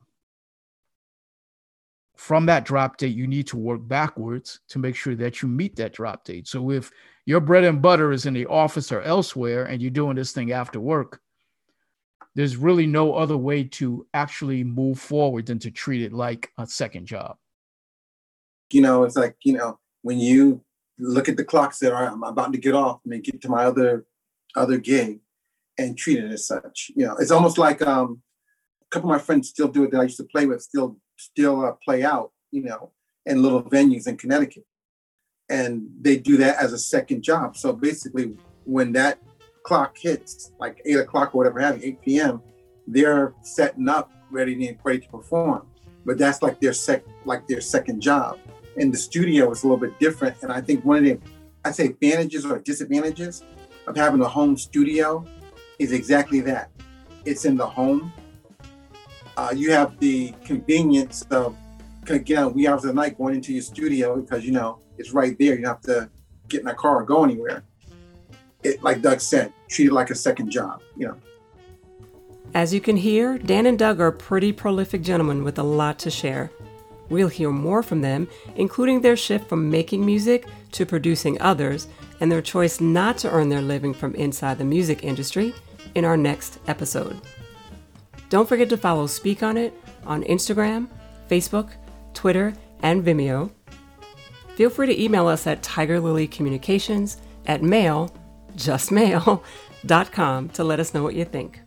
From 2.16 2.46
that 2.46 2.64
drop 2.64 2.98
date, 2.98 3.16
you 3.16 3.26
need 3.26 3.46
to 3.48 3.56
work 3.56 3.80
backwards 3.82 4.60
to 4.68 4.78
make 4.78 4.94
sure 4.94 5.14
that 5.16 5.40
you 5.40 5.48
meet 5.48 5.76
that 5.76 5.94
drop 5.94 6.24
date. 6.24 6.46
So 6.46 6.70
if 6.70 6.90
your 7.24 7.40
bread 7.40 7.64
and 7.64 7.80
butter 7.80 8.12
is 8.12 8.26
in 8.26 8.34
the 8.34 8.46
office 8.46 8.92
or 8.92 9.00
elsewhere 9.00 9.64
and 9.64 9.80
you're 9.80 9.90
doing 9.90 10.16
this 10.16 10.32
thing 10.32 10.52
after 10.52 10.78
work, 10.78 11.20
there's 12.34 12.56
really 12.56 12.86
no 12.86 13.14
other 13.14 13.36
way 13.36 13.64
to 13.64 14.06
actually 14.14 14.64
move 14.64 14.98
forward 14.98 15.46
than 15.46 15.58
to 15.60 15.70
treat 15.70 16.02
it 16.02 16.12
like 16.12 16.50
a 16.58 16.66
second 16.66 17.06
job. 17.06 17.36
You 18.72 18.80
know, 18.80 19.04
it's 19.04 19.16
like, 19.16 19.36
you 19.44 19.52
know, 19.52 19.78
when 20.02 20.18
you 20.18 20.62
look 20.98 21.28
at 21.28 21.36
the 21.36 21.44
clock, 21.44 21.72
say, 21.72 21.88
all 21.88 21.94
right, 21.94 22.10
I'm 22.10 22.22
about 22.22 22.52
to 22.52 22.58
get 22.58 22.74
off, 22.74 23.00
and 23.04 23.22
get 23.22 23.40
to 23.42 23.48
my 23.48 23.64
other 23.64 24.06
other 24.56 24.78
gig 24.78 25.20
and 25.78 25.98
treat 25.98 26.18
it 26.18 26.30
as 26.30 26.46
such. 26.46 26.90
You 26.94 27.06
know, 27.06 27.16
it's 27.16 27.30
almost 27.30 27.58
like 27.58 27.82
um, 27.82 28.22
a 28.82 28.86
couple 28.90 29.10
of 29.10 29.16
my 29.16 29.22
friends 29.22 29.48
still 29.48 29.68
do 29.68 29.84
it 29.84 29.90
that 29.90 30.00
I 30.00 30.04
used 30.04 30.16
to 30.18 30.24
play 30.24 30.46
with, 30.46 30.62
still 30.62 30.96
still 31.16 31.64
uh, 31.64 31.72
play 31.84 32.02
out, 32.02 32.32
you 32.50 32.62
know, 32.62 32.92
in 33.26 33.42
little 33.42 33.62
venues 33.62 34.06
in 34.06 34.16
Connecticut 34.16 34.64
and 35.48 35.88
they 36.00 36.16
do 36.16 36.36
that 36.38 36.56
as 36.56 36.72
a 36.72 36.78
second 36.78 37.22
job. 37.22 37.56
So 37.56 37.72
basically, 37.72 38.34
when 38.64 38.92
that 38.92 39.18
clock 39.64 39.96
hits, 39.98 40.52
like 40.60 40.80
eight 40.84 40.98
o'clock 40.98 41.34
or 41.34 41.38
whatever, 41.38 41.58
having 41.58 41.82
8 41.82 42.02
p.m., 42.02 42.42
they're 42.86 43.34
setting 43.42 43.88
up, 43.88 44.12
ready 44.30 44.68
and 44.68 44.78
ready 44.84 45.00
to 45.00 45.08
perform. 45.08 45.66
But 46.04 46.18
that's 46.18 46.42
like 46.42 46.60
their 46.60 46.74
sec, 46.74 47.02
like 47.24 47.48
their 47.48 47.60
second 47.60 48.00
job. 48.00 48.38
In 48.76 48.90
the 48.90 48.96
studio, 48.96 49.50
it's 49.50 49.62
a 49.62 49.66
little 49.66 49.80
bit 49.80 49.98
different. 49.98 50.36
And 50.42 50.52
I 50.52 50.60
think 50.60 50.84
one 50.84 50.98
of 50.98 51.04
the, 51.04 51.18
I 51.64 51.70
say 51.70 51.86
advantages 51.86 52.44
or 52.44 52.58
disadvantages 52.58 53.42
of 53.86 53.96
having 53.96 54.20
a 54.20 54.28
home 54.28 54.56
studio 54.56 55.24
is 55.78 55.92
exactly 55.92 56.40
that. 56.40 56.70
It's 57.24 57.46
in 57.46 57.56
the 57.56 57.66
home. 57.66 58.12
Uh, 59.36 59.52
you 59.56 59.72
have 59.72 59.98
the 59.98 60.34
convenience 60.44 61.22
of 61.30 61.56
get 62.04 62.38
out 62.38 62.54
wee 62.54 62.68
hours 62.68 62.84
of 62.84 62.88
the 62.88 62.94
night 62.94 63.16
going 63.16 63.34
into 63.34 63.52
your 63.52 63.62
studio 63.62 64.20
because 64.20 64.44
you 64.44 64.52
know 64.52 64.80
it's 64.98 65.12
right 65.12 65.36
there. 65.38 65.54
You 65.54 65.62
don't 65.62 65.70
have 65.70 65.80
to 65.82 66.10
get 66.48 66.60
in 66.60 66.66
a 66.66 66.74
car 66.74 66.96
or 66.96 67.02
go 67.02 67.24
anywhere. 67.24 67.64
It, 68.64 68.82
like 68.82 69.02
Doug 69.02 69.20
said, 69.20 69.52
treat 69.68 69.88
it 69.88 69.92
like 69.92 70.10
a 70.10 70.14
second 70.14 70.50
job, 70.50 70.82
you 70.96 71.08
know. 71.08 71.16
As 72.54 72.72
you 72.72 72.80
can 72.80 72.96
hear, 72.96 73.38
Dan 73.38 73.66
and 73.66 73.78
Doug 73.78 74.00
are 74.00 74.12
pretty 74.12 74.52
prolific 74.52 75.02
gentlemen 75.02 75.44
with 75.44 75.58
a 75.58 75.62
lot 75.62 75.98
to 76.00 76.10
share. 76.10 76.50
We'll 77.08 77.28
hear 77.28 77.50
more 77.50 77.82
from 77.82 78.00
them, 78.00 78.28
including 78.56 79.00
their 79.00 79.16
shift 79.16 79.48
from 79.48 79.70
making 79.70 80.06
music 80.06 80.46
to 80.72 80.86
producing 80.86 81.40
others 81.40 81.88
and 82.20 82.30
their 82.30 82.40
choice 82.40 82.80
not 82.80 83.18
to 83.18 83.30
earn 83.30 83.48
their 83.48 83.60
living 83.60 83.92
from 83.92 84.14
inside 84.14 84.58
the 84.58 84.64
music 84.64 85.04
industry 85.04 85.54
in 85.94 86.04
our 86.04 86.16
next 86.16 86.58
episode. 86.66 87.20
Don't 88.30 88.48
forget 88.48 88.68
to 88.70 88.76
follow 88.76 89.06
Speak 89.06 89.42
On 89.42 89.56
It 89.56 89.74
on 90.06 90.22
Instagram, 90.24 90.88
Facebook, 91.28 91.70
Twitter, 92.14 92.54
and 92.80 93.04
Vimeo 93.04 93.50
feel 94.54 94.70
free 94.70 94.86
to 94.86 95.02
email 95.02 95.26
us 95.26 95.46
at 95.46 95.62
tigerlilycommunications 95.62 97.18
at 97.46 97.62
mail, 97.62 98.14
justmail.com 98.56 100.48
to 100.50 100.64
let 100.64 100.80
us 100.80 100.94
know 100.94 101.02
what 101.02 101.14
you 101.14 101.24
think. 101.24 101.60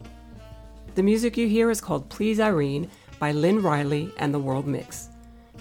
The 0.95 1.03
music 1.03 1.37
you 1.37 1.47
hear 1.47 1.69
is 1.69 1.81
called 1.81 2.09
Please 2.09 2.39
Irene 2.39 2.89
by 3.19 3.31
Lynn 3.31 3.61
Riley 3.61 4.11
and 4.17 4.33
the 4.33 4.39
World 4.39 4.67
Mix. 4.67 5.09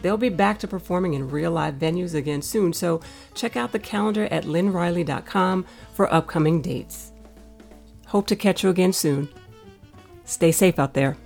They'll 0.02 0.16
be 0.16 0.28
back 0.28 0.58
to 0.60 0.68
performing 0.68 1.14
in 1.14 1.28
real 1.28 1.50
live 1.50 1.74
venues 1.74 2.14
again 2.14 2.42
soon, 2.42 2.72
so 2.72 3.00
check 3.34 3.56
out 3.56 3.72
the 3.72 3.78
calendar 3.78 4.26
at 4.26 4.44
lynnriley.com 4.44 5.66
for 5.94 6.12
upcoming 6.12 6.62
dates. 6.62 7.12
Hope 8.06 8.26
to 8.28 8.36
catch 8.36 8.62
you 8.62 8.70
again 8.70 8.92
soon. 8.92 9.28
Stay 10.24 10.52
safe 10.52 10.78
out 10.78 10.94
there. 10.94 11.16